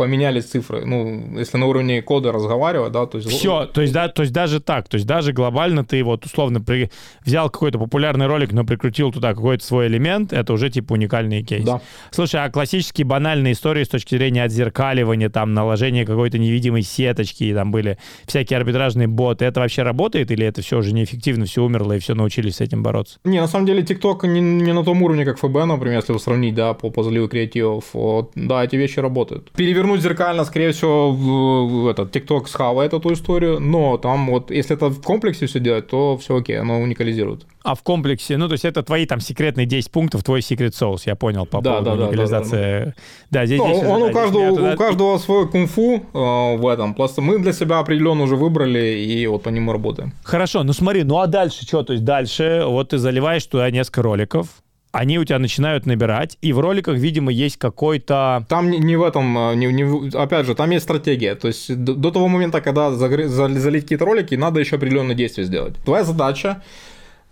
[0.00, 0.86] поменялись цифры.
[0.86, 3.28] Ну, если на уровне кода разговаривать, да, то есть...
[3.28, 6.62] Все, то есть, да, то есть даже так, то есть даже глобально ты вот условно
[6.62, 6.90] при-
[7.22, 11.66] взял какой-то популярный ролик, но прикрутил туда какой-то свой элемент, это уже типа уникальный кейс.
[11.66, 11.82] Да.
[12.12, 17.52] Слушай, а классические банальные истории с точки зрения отзеркаливания, там, наложения какой-то невидимой сеточки, и
[17.52, 21.92] там были всякие арбитражные боты, это вообще работает или это все уже неэффективно, все умерло
[21.92, 23.18] и все научились с этим бороться?
[23.24, 26.54] Не, на самом деле, TikTok не, не на том уровне, как ФБ, например, если сравнить,
[26.54, 27.84] да, по, по заливу креативов.
[27.92, 29.50] Вот, да, эти вещи работают.
[29.50, 34.76] Перевернуть зеркально, скорее всего, в, в этот TikTok схавает эту историю, но там вот, если
[34.76, 37.46] это в комплексе все делать, то все окей, оно уникализирует.
[37.62, 41.06] А в комплексе, ну, то есть это твои там секретные 10 пунктов, твой секрет соус,
[41.06, 42.94] я понял, по Да, поводу да, да, уникализации.
[43.30, 43.58] Да, здесь...
[43.58, 46.94] Ну, здесь он да, у каждого, туда- у каждого свой кунг-фу э, в этом.
[46.94, 50.12] Просто мы для себя определенно уже выбрали, и вот по нему работаем.
[50.24, 51.82] Хорошо, ну смотри, ну а дальше что?
[51.82, 54.48] То есть дальше вот ты заливаешь туда несколько роликов,
[54.92, 58.44] они у тебя начинают набирать, и в роликах, видимо, есть какой-то...
[58.48, 61.34] Там не, не в этом, э, не, не опять же, там есть стратегия.
[61.36, 65.14] То есть до, до того момента, когда загр- за- залить какие-то ролики, надо еще определенные
[65.14, 65.76] действия сделать.
[65.84, 66.62] Твоя задача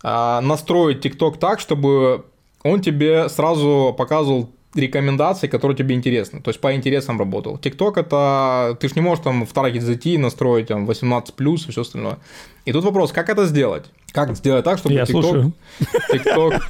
[0.03, 2.23] а, настроить TikTok так, чтобы
[2.63, 7.57] он тебе сразу показывал рекомендации, которые тебе интересны, то есть по интересам работал.
[7.57, 11.67] TikTok это, ты же не можешь там в таргет зайти и настроить там 18 плюс
[11.67, 12.19] и все остальное.
[12.65, 13.85] И тут вопрос, как это сделать?
[14.11, 15.53] Как сделать так, чтобы Я TikTok, слушаю.
[16.13, 16.61] TikTok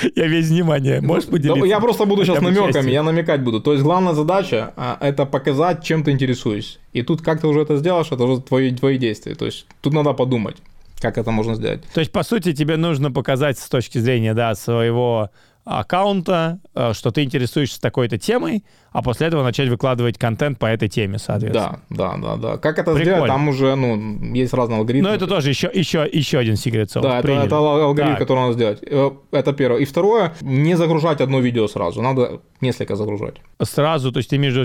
[0.14, 1.00] Я весь внимание.
[1.00, 1.64] Можешь поделиться?
[1.64, 3.60] Я просто буду сейчас намеками, я намекать буду.
[3.60, 6.78] То есть главная задача а, это показать, чем ты интересуешься.
[6.92, 9.34] И тут как ты уже это сделаешь, это уже твои, твои действия.
[9.34, 10.56] То есть тут надо подумать,
[11.00, 11.82] как это можно сделать.
[11.94, 15.30] То есть, по сути, тебе нужно показать с точки зрения, да, своего
[15.66, 18.64] аккаунта, э, что ты интересуешься такой-то темой,
[18.98, 21.80] а после этого начать выкладывать контент по этой теме, соответственно.
[21.90, 22.56] Да, да, да, да.
[22.56, 23.04] Как это Прикольно.
[23.04, 25.08] сделать, там уже, ну, есть разные алгоритмы.
[25.10, 27.02] Но это тоже еще, еще, еще один секрет sauce.
[27.02, 27.46] Да, это, Приняли.
[27.46, 28.20] это ал- алгоритм, Так.
[28.20, 28.78] который надо сделать.
[28.82, 29.80] Э, Это первое.
[29.80, 32.00] И второе, не загружать одно видео сразу.
[32.00, 33.34] Надо несколько загружать.
[33.62, 34.62] Сразу, то есть ты между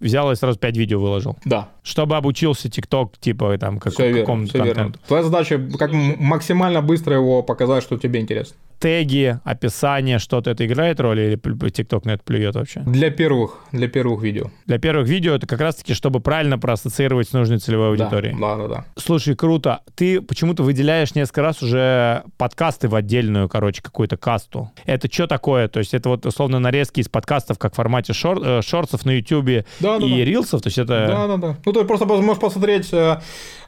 [0.00, 1.36] взял и сразу 5 видео выложил.
[1.46, 4.20] Да, Чтобы обучился ТикТок, типа, там, как, все верно.
[4.20, 4.74] какому-то Все верно.
[4.84, 5.00] контенту.
[5.08, 8.56] Твоя задача как максимально быстро его показать, что тебе интересно.
[8.78, 12.80] Теги, описание, что-то это играет роль или ТикТок на это плюет вообще?
[12.80, 14.50] Для первых, для первых видео.
[14.66, 18.36] Для первых видео это как раз-таки, чтобы правильно проассоциировать с нужной целевой аудиторией.
[18.38, 18.84] Да, да, да.
[18.96, 19.80] Слушай, круто.
[19.94, 24.70] Ты почему-то выделяешь несколько раз уже подкасты в отдельную, короче, какую-то касту.
[24.84, 25.68] Это что такое?
[25.68, 29.10] То есть это вот условно нарезки из подкастов как в формате шор- э, шортсов на
[29.12, 30.24] Ютубе Да, да, и да.
[30.24, 30.62] рилсов?
[30.62, 31.06] То есть это...
[31.06, 31.56] Да, да, да.
[31.64, 33.20] Ну, ты просто можешь посмотреть, э,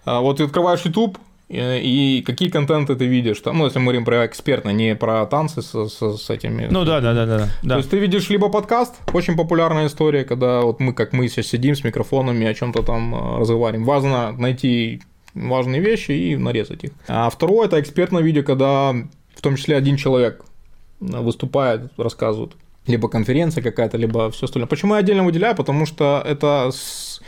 [0.04, 1.18] э, вот ты открываешь YouTube,
[1.56, 3.40] и какие контенты ты видишь.
[3.40, 6.66] Там, ну, если мы говорим про экспертно, не про танцы с, с- с этими.
[6.70, 7.38] Ну да, да, да, да.
[7.38, 7.76] То да.
[7.76, 11.74] есть ты видишь либо подкаст, очень популярная история, когда вот мы, как мы сейчас сидим
[11.76, 13.84] с микрофонами, о чем-то там э, разговариваем.
[13.84, 15.00] Важно найти
[15.34, 16.90] важные вещи и нарезать их.
[17.08, 18.92] А второе это экспертное видео, когда
[19.34, 20.44] в том числе один человек
[21.00, 22.52] э, выступает, рассказывает.
[22.86, 24.68] Либо конференция какая-то, либо все остальное.
[24.68, 25.56] Почему я отдельно выделяю?
[25.56, 27.20] Потому что это с-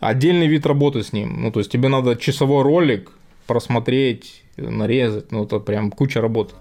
[0.00, 1.42] отдельный вид работы с ним.
[1.42, 3.10] Ну, то есть тебе надо часовой ролик
[3.46, 5.32] просмотреть, нарезать.
[5.32, 6.54] Ну, это прям куча работы.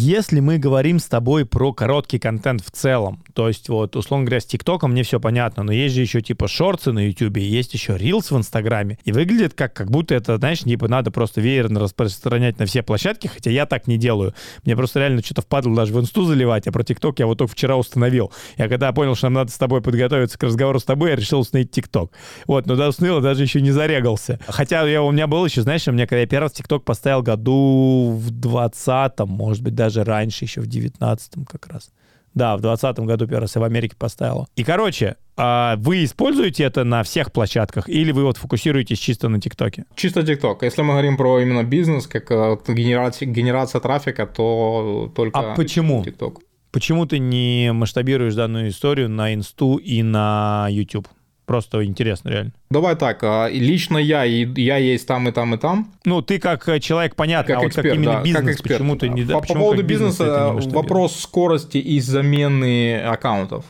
[0.00, 4.40] Если мы говорим с тобой про короткий контент в целом, то есть вот, условно говоря,
[4.40, 7.98] с ТикТоком мне все понятно, но есть же еще типа шорты на Ютубе, есть еще
[7.98, 12.60] рилс в Инстаграме, и выглядит как, как будто это, знаешь, типа надо просто веерно распространять
[12.60, 14.34] на все площадки, хотя я так не делаю.
[14.64, 17.52] Мне просто реально что-то впадло даже в Инсту заливать, а про ТикТок я вот только
[17.52, 18.30] вчера установил.
[18.56, 21.40] Я когда понял, что нам надо с тобой подготовиться к разговору с тобой, я решил
[21.40, 22.12] установить ТикТок.
[22.46, 24.38] Вот, но до установил, даже еще не зарегался.
[24.46, 27.22] Хотя я, у меня был еще, знаешь, у меня когда я первый раз ТикТок поставил
[27.22, 31.90] году в 20-м, может быть, даже раньше, еще в 19-м как раз.
[32.34, 34.46] Да, в 20 году первый раз я в Америке поставил.
[34.54, 39.40] И, короче, а вы используете это на всех площадках или вы вот фокусируетесь чисто на
[39.40, 39.84] ТикТоке?
[39.94, 40.58] Чисто TikTok.
[40.62, 46.04] Если мы говорим про именно бизнес, как э, генерация, генерация трафика, то только А почему?
[46.04, 46.38] TikTok.
[46.70, 51.08] Почему ты не масштабируешь данную историю на Инсту и на YouTube?
[51.48, 52.52] Просто интересно, реально.
[52.70, 55.90] Давай так, а, лично я, и я есть там и там и там.
[56.04, 58.54] Ну, ты как э, человек, понятно, Как а вот эксперт, как именно да, бизнес, как
[58.54, 58.78] эксперт.
[58.78, 59.22] почему ты не...
[59.22, 60.84] по, по почему поводу бизнес это не бизнеса масштабируешь?
[60.84, 63.64] вопрос скорости и замены аккаунтов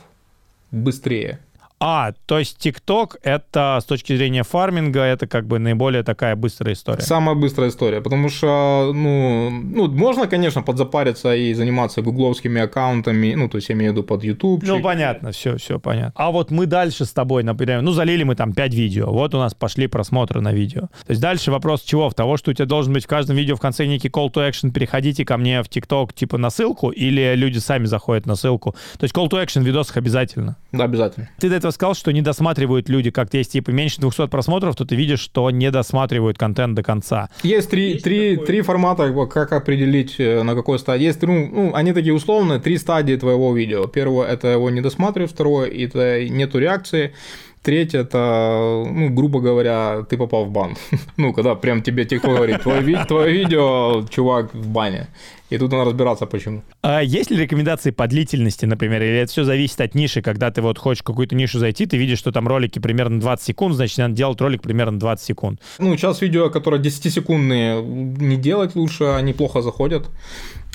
[0.71, 1.39] быстрее.
[1.79, 6.73] А, то есть ТикТок это с точки зрения фарминга, это как бы наиболее такая быстрая
[6.73, 7.01] история.
[7.01, 13.47] Самая быстрая история, потому что, ну, ну, можно, конечно, подзапариться и заниматься гугловскими аккаунтами, ну,
[13.47, 14.63] то есть я имею в виду под YouTube.
[14.63, 16.13] Ну, понятно, все, все понятно.
[16.15, 19.37] А вот мы дальше с тобой, например, ну, залили мы там 5 видео, вот у
[19.37, 20.81] нас пошли просмотры на видео.
[20.81, 22.09] То есть дальше вопрос чего?
[22.09, 24.47] В того, что у тебя должен быть в каждом видео в конце некий call to
[24.47, 28.75] action, переходите ко мне в ТикТок, типа на ссылку, или люди сами заходят на ссылку.
[28.97, 30.57] То есть call to action в видосах обязательно.
[30.71, 31.29] Да, обязательно.
[31.39, 34.85] Ты до этого сказал, что не досматривают люди, как есть типа меньше 200 просмотров, то
[34.85, 37.29] ты видишь, что не досматривают контент до конца.
[37.43, 41.05] Есть три, три, три формата, как определить, э, на какой стадии.
[41.05, 43.87] Есть, ну, ну, они такие условные, три стадии твоего видео.
[43.87, 45.31] Первое, это его не досматривают.
[45.31, 47.13] Второе, это нету реакции.
[47.61, 50.75] Третье, это, ну, грубо говоря, ты попал в бан.
[51.17, 55.07] ну, когда прям тебе TikTok говорит, твое, ви- твое видео, чувак, в бане.
[55.49, 56.61] И тут надо разбираться, почему.
[56.83, 60.61] А есть ли рекомендации по длительности, например, или это все зависит от ниши, когда ты
[60.61, 63.97] вот хочешь в какую-то нишу зайти, ты видишь, что там ролики примерно 20 секунд, значит,
[63.97, 65.59] надо делать ролик примерно 20 секунд.
[65.79, 70.07] Ну, сейчас видео, которые 10-секундные, не делать лучше, они плохо заходят.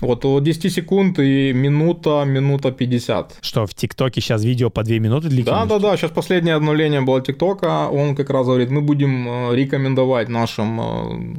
[0.05, 3.39] Вот от 10 секунд и минута, минута 50.
[3.41, 5.69] Что, в ТикТоке сейчас видео по 2 минуты Да, длительности?
[5.69, 5.97] да, да.
[5.97, 7.89] Сейчас последнее обновление было ТикТока.
[7.89, 11.37] Он как раз говорит, мы будем э, рекомендовать нашим э,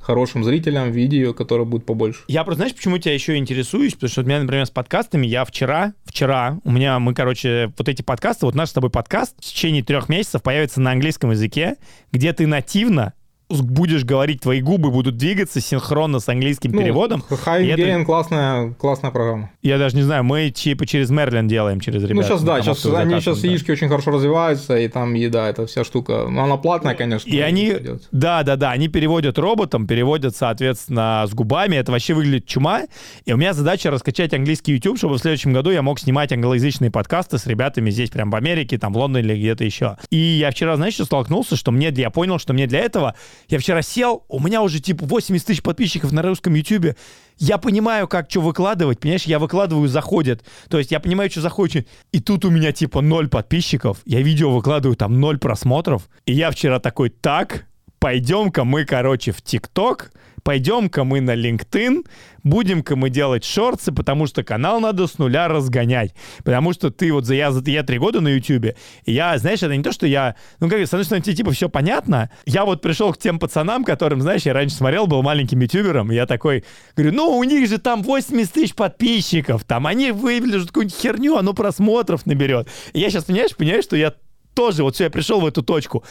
[0.00, 2.20] хорошим зрителям видео, которое будет побольше.
[2.28, 3.94] Я просто, знаешь, почему тебя еще интересуюсь?
[3.94, 7.88] Потому что у меня, например, с подкастами, я вчера, вчера, у меня, мы, короче, вот
[7.88, 11.74] эти подкасты, вот наш с тобой подкаст в течение трех месяцев появится на английском языке,
[12.12, 13.14] где ты нативно
[13.48, 17.24] будешь говорить, твои губы будут двигаться синхронно с английским Ну, переводом.
[17.30, 19.50] И это- классная, классная программа.
[19.62, 22.16] Я даже не знаю, мы типа через Мерлин делаем, через ребят.
[22.16, 23.48] ну, сейчас, да, сейчас они сейчас да.
[23.48, 26.26] яички очень хорошо развиваются, и там еда, это вся штука.
[26.28, 27.28] Ну, она платная, конечно.
[27.30, 27.74] И они,
[28.10, 31.76] да, да, да, они переводят роботом, переводят, соответственно, с губами.
[31.76, 32.82] Это вообще выглядит чума.
[33.24, 36.90] И у меня задача раскачать английский YouTube, чтобы в следующем году я мог снимать англоязычные
[36.90, 39.96] подкасты с ребятами здесь, прям в Америке, там, в Лондоне или где-то еще.
[40.10, 43.14] И я вчера, знаешь, столкнулся, что мне, я понял, что мне для этого
[43.48, 46.96] Я вчера сел, у меня уже типа 80 тысяч подписчиков на русском ютубе.
[47.38, 49.24] Я понимаю, как что выкладывать, понимаешь?
[49.24, 50.44] Я выкладываю, заходят.
[50.68, 51.88] То есть я понимаю, что заходит.
[52.12, 53.98] И тут у меня типа ноль подписчиков.
[54.04, 56.08] Я видео выкладываю, там ноль просмотров.
[56.24, 57.66] И я вчера такой, так,
[57.98, 60.12] пойдем-ка мы, короче, в ТикТок,
[60.46, 62.06] пойдем-ка мы на LinkedIn,
[62.44, 66.14] будем-ка мы делать шорты, потому что канал надо с нуля разгонять.
[66.44, 69.82] Потому что ты вот, я, я три года на YouTube, и я, знаешь, это не
[69.82, 72.30] то, что я, ну, как, с одной стороны, тебе типа все понятно.
[72.44, 76.14] Я вот пришел к тем пацанам, которым, знаешь, я раньше смотрел, был маленьким ютубером, и
[76.14, 76.62] я такой,
[76.96, 81.54] говорю, ну, у них же там 80 тысяч подписчиков, там они выложат какую-нибудь херню, оно
[81.54, 82.68] просмотров наберет.
[82.92, 84.14] И я сейчас, понимаешь, понимаю, что я
[84.54, 86.04] тоже, вот все, я пришел в эту точку,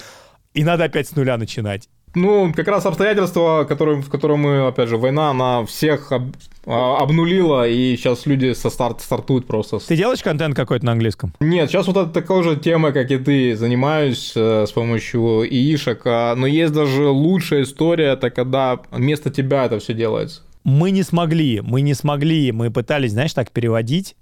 [0.53, 1.87] и надо опять с нуля начинать.
[2.15, 6.31] Ну, как раз обстоятельства, которые, в котором мы, опять же, война, она всех об,
[6.65, 9.79] а, обнулила, и сейчас люди со старт стартуют просто.
[9.79, 11.33] Ты делаешь контент какой-то на английском?
[11.39, 16.01] Нет, сейчас вот это такой же тема, как и ты, занимаюсь э, с помощью ИИшек,
[16.05, 20.41] а, но есть даже лучшая история, это когда вместо тебя это все делается.
[20.63, 24.15] Мы не смогли, мы не смогли, мы пытались, знаешь, так переводить,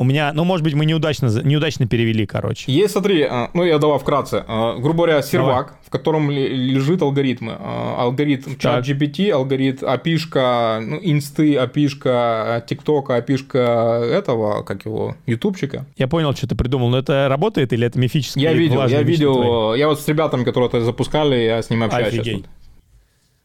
[0.00, 2.72] у меня, ну, может быть, мы неудачно, неудачно перевели, короче.
[2.72, 4.42] Есть, смотри, а, ну, я давай вкратце.
[4.48, 5.80] А, грубо говоря, сервак, давай.
[5.84, 7.56] в котором лежит алгоритмы.
[7.58, 15.84] А, алгоритм чат GPT, алгоритм API, ну, инсты, API, ТикТока, API этого, как его, ютубчика.
[15.98, 18.42] Я понял, что ты придумал, но это работает или это мифическое?
[18.42, 22.14] Я видел, я видел, я вот с ребятами, которые это запускали, я с ними общаюсь.
[22.14, 22.46] Офигеть.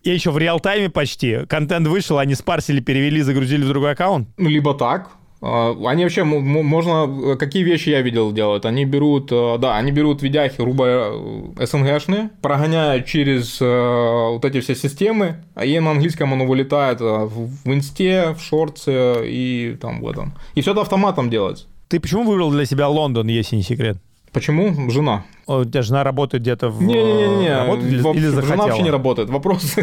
[0.05, 1.45] Я еще в реал-тайме почти.
[1.47, 4.29] Контент вышел, они спарсили, перевели, загрузили в другой аккаунт?
[4.37, 5.09] Ну, либо так, а,
[5.45, 8.65] они вообще, можно, какие вещи я видел делают?
[8.65, 14.59] Они берут, э, да, они берут видяхи, грубо э, СНГшные, прогоняют через э, вот эти
[14.59, 20.09] все системы, а и на английском оно вылетает в инсте, в шорте и там в
[20.09, 20.33] этом.
[20.55, 21.65] И все это автоматом делается.
[21.87, 23.97] Ты почему выбрал для себя Лондон, если не секрет?
[24.35, 24.89] Почему?
[24.91, 25.23] Жена.
[25.47, 26.83] У тебя жена работает где-то в...
[26.83, 29.29] Не-не-не, или, или жена вообще не работает.
[29.29, 29.75] Вопрос...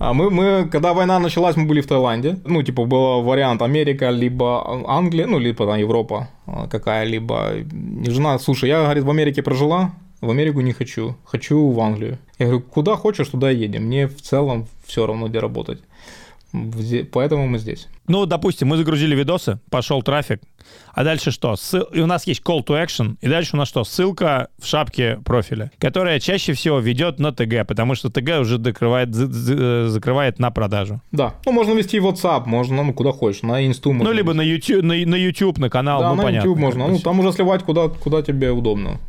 [0.00, 2.36] А мы, мы, когда война началась, мы были в Таиланде.
[2.44, 7.52] Ну, типа, был вариант Америка, либо Англия, ну, либо там Европа а, какая-либо.
[8.04, 12.18] Жена, слушай, я, говорит, в Америке прожила, в Америку не хочу, хочу в Англию.
[12.40, 13.84] Я говорю, куда хочешь, туда едем.
[13.84, 15.78] Мне в целом все равно, где работать.
[17.12, 17.88] Поэтому мы здесь.
[18.08, 20.42] Ну, допустим, мы загрузили видосы, пошел трафик,
[20.92, 21.56] а дальше что?
[21.56, 21.84] Ссыл...
[21.92, 23.84] И у нас есть call to action, и дальше у нас что?
[23.84, 29.14] Ссылка в шапке профиля, которая чаще всего ведет на ТГ, потому что ТГ уже закрывает,
[29.14, 31.00] закрывает на продажу.
[31.10, 31.34] Да.
[31.46, 34.10] Ну, можно вести в WhatsApp, можно, ну, куда хочешь, на инсту можно.
[34.10, 36.48] Ну, либо на YouTube, на, на YouTube, на канал, да, ну, на понятно.
[36.48, 36.88] YouTube можно.
[36.88, 39.00] Ну, там уже сливать куда, куда тебе удобно.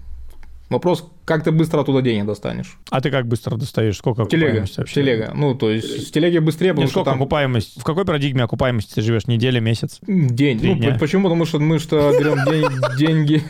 [0.69, 2.77] Вопрос, как ты быстро оттуда денег достанешь?
[2.89, 3.97] А ты как быстро достаешь?
[3.97, 4.83] Сколько телега, вообще?
[4.85, 5.31] Телега.
[5.35, 7.21] Ну, то есть с телеги быстрее, потому Нет, сколько там...
[7.21, 7.79] окупаемость?
[7.79, 9.27] В какой парадигме окупаемости ты живешь?
[9.27, 9.99] Неделя, месяц?
[10.07, 10.59] День.
[10.59, 10.97] Три ну, дня.
[10.99, 11.23] почему?
[11.23, 13.43] Потому что мы что берем деньги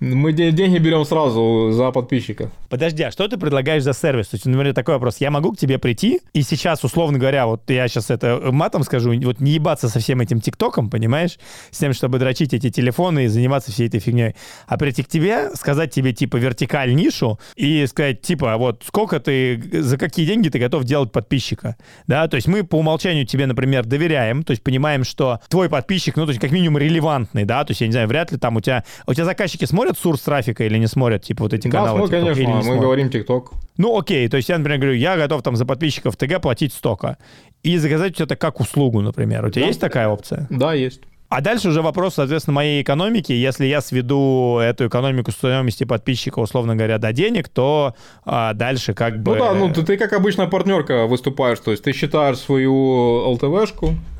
[0.00, 2.50] мы деньги берем сразу за подписчика.
[2.70, 4.28] Подожди, а что ты предлагаешь за сервис?
[4.28, 5.18] То есть, например, такой вопрос.
[5.18, 9.12] Я могу к тебе прийти, и сейчас, условно говоря, вот я сейчас это матом скажу,
[9.20, 11.38] вот не ебаться со всем этим ТикТоком, понимаешь?
[11.70, 14.34] С тем, чтобы дрочить эти телефоны и заниматься всей этой фигней.
[14.66, 19.82] А прийти к тебе, сказать тебе, типа, вертикаль нишу и сказать, типа, вот сколько ты,
[19.82, 21.76] за какие деньги ты готов делать подписчика,
[22.06, 22.26] да?
[22.26, 26.24] То есть мы по умолчанию тебе, например, доверяем, то есть понимаем, что твой подписчик, ну,
[26.24, 27.64] то есть как минимум релевантный, да?
[27.64, 29.98] То есть, я не знаю, вряд ли там у тебя, у тебя заказчики смотрят смотрят
[29.98, 32.08] сурс трафика или не смотрят, типа вот эти да, каналы?
[32.08, 32.82] Да, конечно, мы смотрят?
[32.82, 33.52] говорим ТикТок.
[33.76, 37.16] Ну, окей, то есть я, например, говорю, я готов там за подписчиков ТГ платить столько.
[37.62, 39.44] И заказать это как услугу, например.
[39.44, 39.68] У тебя да.
[39.68, 40.46] есть такая опция?
[40.50, 41.00] Да, есть.
[41.28, 43.32] А дальше уже вопрос, соответственно, моей экономики.
[43.32, 49.22] Если я сведу эту экономику стоимости подписчика, условно говоря, до денег, то а, дальше как
[49.22, 49.36] бы...
[49.36, 53.94] Ну да, ну ты, ты как обычная партнерка выступаешь, то есть ты считаешь свою ЛТВшку,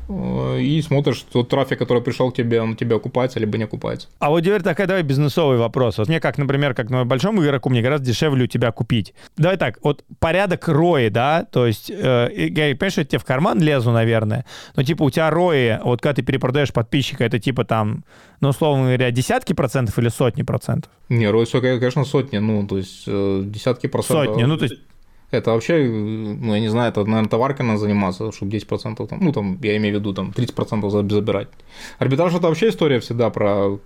[0.59, 4.07] и смотришь тот трафик, который пришел к тебе, он тебя окупается либо не окупается.
[4.19, 5.97] А вот теперь такой давай бизнесовый вопрос.
[5.97, 9.13] Вот мне как, например, как на большому игроку, мне гораздо дешевле у тебя купить.
[9.37, 13.25] Давай так, вот порядок рои, да, то есть, э, я понимаю, что я тебе в
[13.25, 14.45] карман лезу, наверное,
[14.75, 18.03] но типа у тебя рои, вот когда ты перепродаешь подписчика, это типа там,
[18.39, 20.91] ну, условно говоря, десятки процентов или сотни процентов?
[21.09, 24.27] Не, рой, конечно, сотни, ну, то есть э, десятки процентов.
[24.27, 24.79] Сотни, ну, то есть
[25.31, 29.31] это вообще, ну, я не знаю, это, наверное, товаркой надо заниматься, чтобы 10%, там, ну,
[29.31, 31.47] там, я имею в виду, там, 30% забирать.
[31.99, 33.79] Арбитраж– это вообще история всегда про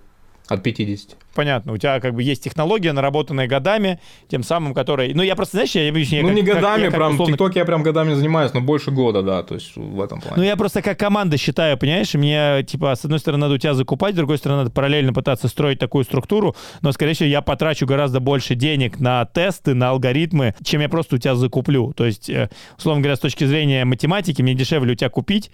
[0.48, 1.16] от 50.
[1.34, 1.72] Понятно.
[1.72, 5.12] У тебя как бы есть технология, наработанная годами, тем самым, которой...
[5.12, 6.22] Ну, я просто, знаешь, я обычно...
[6.22, 7.34] Ну, как, не годами, как, прям, условно...
[7.34, 10.36] ТикТок я прям годами занимаюсь, но больше года, да, то есть в этом плане.
[10.36, 13.74] Ну, я просто как команда считаю, понимаешь, мне, типа, с одной стороны, надо у тебя
[13.74, 17.86] закупать, с другой стороны, надо параллельно пытаться строить такую структуру, но, скорее всего, я потрачу
[17.86, 21.92] гораздо больше денег на тесты, на алгоритмы, чем я просто у тебя закуплю.
[21.92, 25.50] То есть, э, условно говоря, с точки зрения математики, мне дешевле у тебя купить,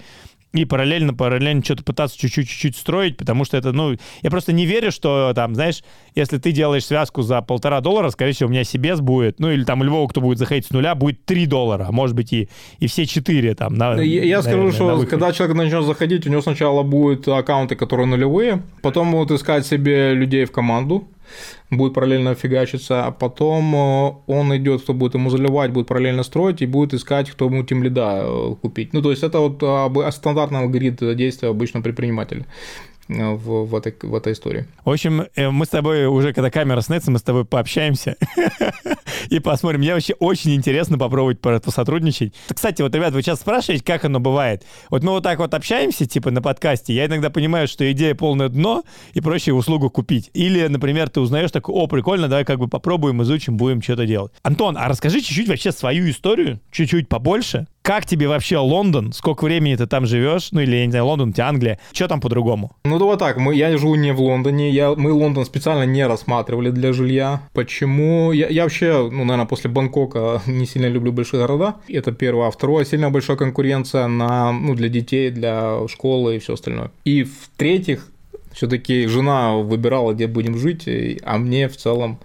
[0.52, 4.92] и параллельно, параллельно что-то пытаться чуть-чуть-чуть строить, потому что это, ну, я просто не верю,
[4.92, 5.82] что там, знаешь,
[6.14, 9.64] если ты делаешь связку за полтора доллара, скорее всего, у меня себе будет, ну, или
[9.64, 12.48] там у Львова, кто будет заходить с нуля, будет 3 доллара, а может быть и,
[12.78, 13.74] и все 4 там.
[13.74, 18.06] На, я я скажу, что когда человек начнет заходить, у него сначала будут аккаунты, которые
[18.06, 21.08] нулевые, потом будут искать себе людей в команду,
[21.70, 26.62] будет параллельно фигачиться, а потом э, он идет, кто будет ему заливать, будет параллельно строить
[26.62, 28.92] и будет искать, кто ему тем лида э, купить.
[28.92, 29.62] Ну, то есть это вот
[30.14, 32.46] стандартный алгоритм действия обычного предпринимателя.
[33.08, 34.66] В, в, этой, в этой истории.
[34.84, 38.16] В общем, э, мы с тобой уже, когда камера снится, мы с тобой пообщаемся
[39.28, 39.80] и посмотрим.
[39.80, 42.32] Мне вообще очень интересно попробовать посотрудничать.
[42.48, 44.64] Кстати, вот, ребят, вы сейчас спрашиваете, как оно бывает.
[44.88, 48.48] Вот мы вот так вот общаемся, типа, на подкасте, я иногда понимаю, что идея полное
[48.48, 48.84] дно,
[49.14, 50.30] и проще услугу купить.
[50.32, 54.32] Или, например, ты узнаешь такой, о, прикольно, давай как бы попробуем, изучим, будем что-то делать.
[54.42, 57.66] Антон, а расскажи чуть-чуть вообще свою историю, чуть-чуть побольше.
[57.82, 59.12] Как тебе вообще Лондон?
[59.12, 60.52] Сколько времени ты там живешь?
[60.52, 61.80] Ну или, я не знаю, Лондон, у тебя Англия.
[61.92, 62.76] Что там по-другому?
[62.84, 63.38] Ну, вот так.
[63.38, 64.70] Мы, я живу не в Лондоне.
[64.70, 67.42] Я, мы Лондон специально не рассматривали для жилья.
[67.52, 68.30] Почему?
[68.30, 71.74] Я, я вообще, ну, наверное, после Бангкока не сильно люблю большие города.
[71.88, 72.46] Это первое.
[72.46, 76.92] А второе, сильно большая конкуренция на, ну, для детей, для школы и все остальное.
[77.04, 78.06] И в-третьих,
[78.52, 80.88] все-таки жена выбирала, где будем жить,
[81.24, 82.20] а мне в целом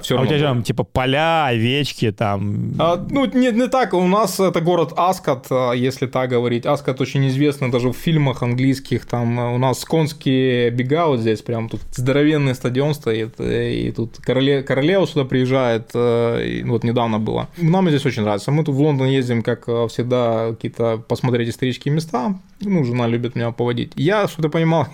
[0.00, 0.22] все а равно.
[0.22, 2.72] у тебя там типа поля, овечки там?
[2.78, 3.92] А, ну, не, не так.
[3.92, 6.64] У нас это город Аскат, а, если так говорить.
[6.64, 9.04] Аскат очень известный даже в фильмах английских.
[9.06, 13.34] Там у нас конские бега вот здесь прям тут здоровенный стадион стоит.
[13.40, 15.90] И тут короле, королева сюда приезжает.
[15.94, 17.48] И вот недавно было.
[17.58, 18.50] Нам здесь очень нравится.
[18.50, 22.34] Мы тут в Лондон ездим, как всегда, какие-то посмотреть исторические места.
[22.60, 23.92] Ну, жена любит меня поводить.
[23.96, 24.88] Я, что ты понимал,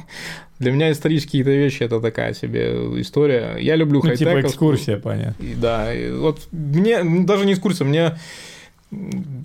[0.61, 3.57] для меня исторические какие-то вещи это такая себе история.
[3.59, 5.45] Я люблю ну, типа экскурсия, понятно.
[5.57, 8.15] Да, и вот мне даже не экскурсия, мне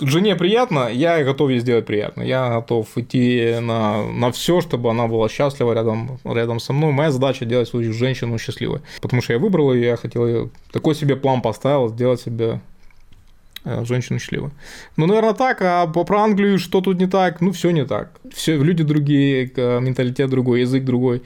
[0.02, 2.22] жене приятно, я готов ей сделать приятно.
[2.22, 6.92] Я готов идти на, на все, чтобы она была счастлива рядом, рядом со мной.
[6.92, 8.82] Моя задача делать свою женщину счастливой.
[9.02, 12.60] Потому что я выбрал ее, я хотел такой себе план поставил, сделать себе
[13.84, 14.52] женщину счастливы.
[14.98, 15.62] Ну, наверное, так.
[15.62, 17.42] А про Англию что тут не так?
[17.42, 18.12] Ну, все не так.
[18.34, 21.24] Все, люди другие, менталитет другой, язык другой.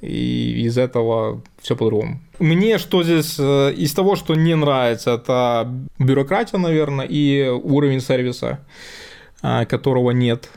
[0.00, 2.20] И из этого все по-другому.
[2.38, 5.68] Мне что здесь э, из того, что не нравится, это
[5.98, 8.60] бюрократия, наверное, и уровень сервиса,
[9.42, 10.48] э, которого нет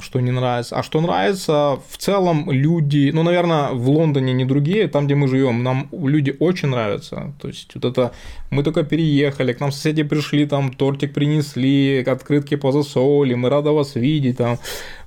[0.00, 0.76] что не нравится.
[0.76, 5.28] А что нравится, в целом люди, ну, наверное, в Лондоне не другие, там, где мы
[5.28, 7.32] живем, нам люди очень нравятся.
[7.40, 8.12] То есть, вот это
[8.50, 13.94] мы только переехали, к нам соседи пришли, там тортик принесли, открытки позасовывали, мы рады вас
[13.94, 14.58] видеть, там.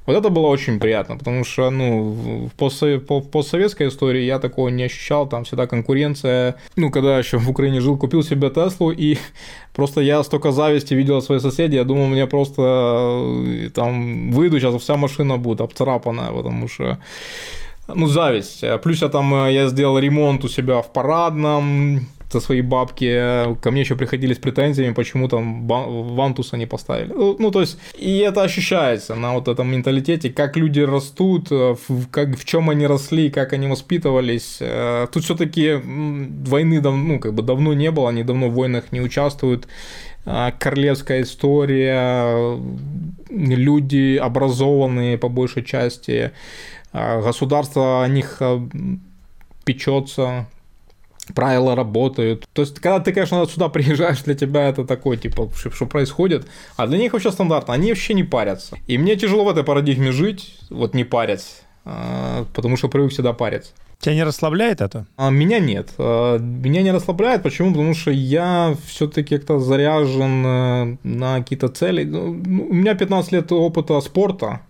[0.05, 4.69] Вот это было очень приятно, потому что, ну, в, постсовет, в постсоветской истории я такого
[4.69, 6.55] не ощущал, там всегда конкуренция.
[6.75, 9.17] Ну, когда еще в Украине жил, купил себе Теслу, и
[9.73, 14.59] просто я столько зависти видел от своих соседей, я думал, мне просто э, там выйду,
[14.59, 16.99] сейчас вся машина будет обцарапанная, потому что
[17.87, 18.63] ну, зависть.
[18.83, 23.55] Плюс я там, э, я сделал ремонт у себя в парадном, за свои бабки.
[23.61, 27.13] Ко мне еще приходили с претензиями, почему там Вантуса не поставили.
[27.13, 31.75] Ну, ну, то есть, и это ощущается на вот этом менталитете, как люди растут, э,
[31.87, 34.57] в, как, в чем они росли, как они воспитывались.
[34.59, 35.81] Э, тут все-таки
[36.49, 39.67] войны давно, ну, как бы давно не было, они давно в войнах не участвуют.
[40.25, 42.59] Э, королевская история,
[43.29, 46.31] люди образованные по большей части,
[46.93, 48.41] государство о них
[49.65, 50.45] печется,
[51.33, 52.45] правила работают.
[52.53, 56.47] То есть, когда ты, конечно, сюда приезжаешь, для тебя это такое, типа, что, происходит,
[56.77, 58.77] а для них вообще стандартно, они вообще не парятся.
[58.87, 61.45] И мне тяжело в этой парадигме жить, вот не парить,
[61.83, 63.71] а, потому что привык всегда париться.
[63.99, 65.05] Тебя не расслабляет это?
[65.17, 65.89] А, меня нет.
[65.97, 67.43] А, меня не расслабляет.
[67.43, 67.71] Почему?
[67.71, 72.03] Потому что я все-таки как-то заряжен э, на какие-то цели.
[72.03, 74.61] Ну, у меня 15 лет опыта спорта,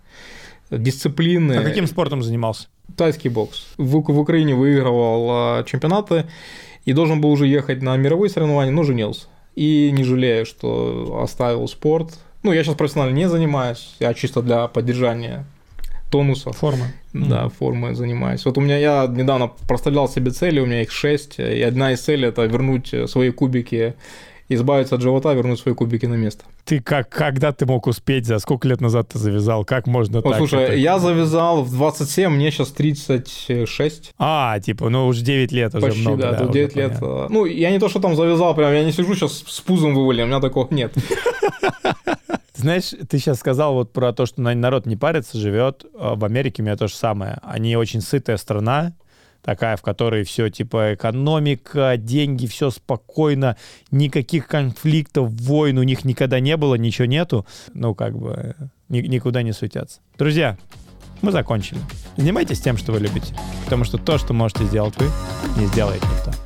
[0.69, 1.53] дисциплины.
[1.53, 2.67] А каким спортом занимался?
[2.97, 3.67] Тайский бокс.
[3.77, 6.25] В, в Украине выигрывал а, чемпионаты
[6.85, 9.27] и должен был уже ехать на мировые соревнования, но женился.
[9.55, 12.19] И не жалею, что оставил спорт.
[12.43, 15.45] Ну, я сейчас профессионально не занимаюсь, я чисто для поддержания
[16.11, 16.51] тонуса.
[16.51, 16.93] Формы.
[17.13, 18.45] Да, формы занимаюсь.
[18.45, 22.01] Вот у меня, я недавно проставлял себе цели, у меня их шесть, и одна из
[22.01, 23.95] целей– это вернуть свои кубики
[24.49, 26.45] избавиться от живота, вернуть свои кубики на место.
[26.65, 30.29] Ты как, когда ты мог успеть, за сколько лет назад ты завязал, как можно вот,
[30.29, 30.37] так?
[30.37, 30.75] Слушай, это...
[30.75, 34.13] я завязал в 27, мне сейчас 36.
[34.17, 36.21] А, типа, ну уже 9 лет уже Почти, много.
[36.21, 36.99] да, да тут 9 лет.
[36.99, 37.27] Понятно.
[37.29, 40.25] Ну, я не то, что там завязал, прям, я не сижу сейчас с пузом вывалил,
[40.25, 40.93] у меня такого нет.
[42.55, 45.85] Знаешь, ты сейчас сказал вот про то, что народ не парится, живет.
[45.99, 47.37] А в Америке у меня то же самое.
[47.43, 48.93] Они очень сытая страна,
[49.45, 53.55] такая, в которой все типа экономика, деньги, все спокойно,
[53.91, 57.45] никаких конфликтов, войн у них никогда не было, ничего нету.
[57.73, 58.55] Ну, как бы
[58.89, 59.99] ни- никуда не суетятся.
[60.17, 60.57] Друзья,
[61.21, 61.79] мы закончили.
[62.17, 63.35] Занимайтесь тем, что вы любите.
[63.65, 65.05] Потому что то, что можете сделать вы,
[65.61, 66.44] не сделает никто.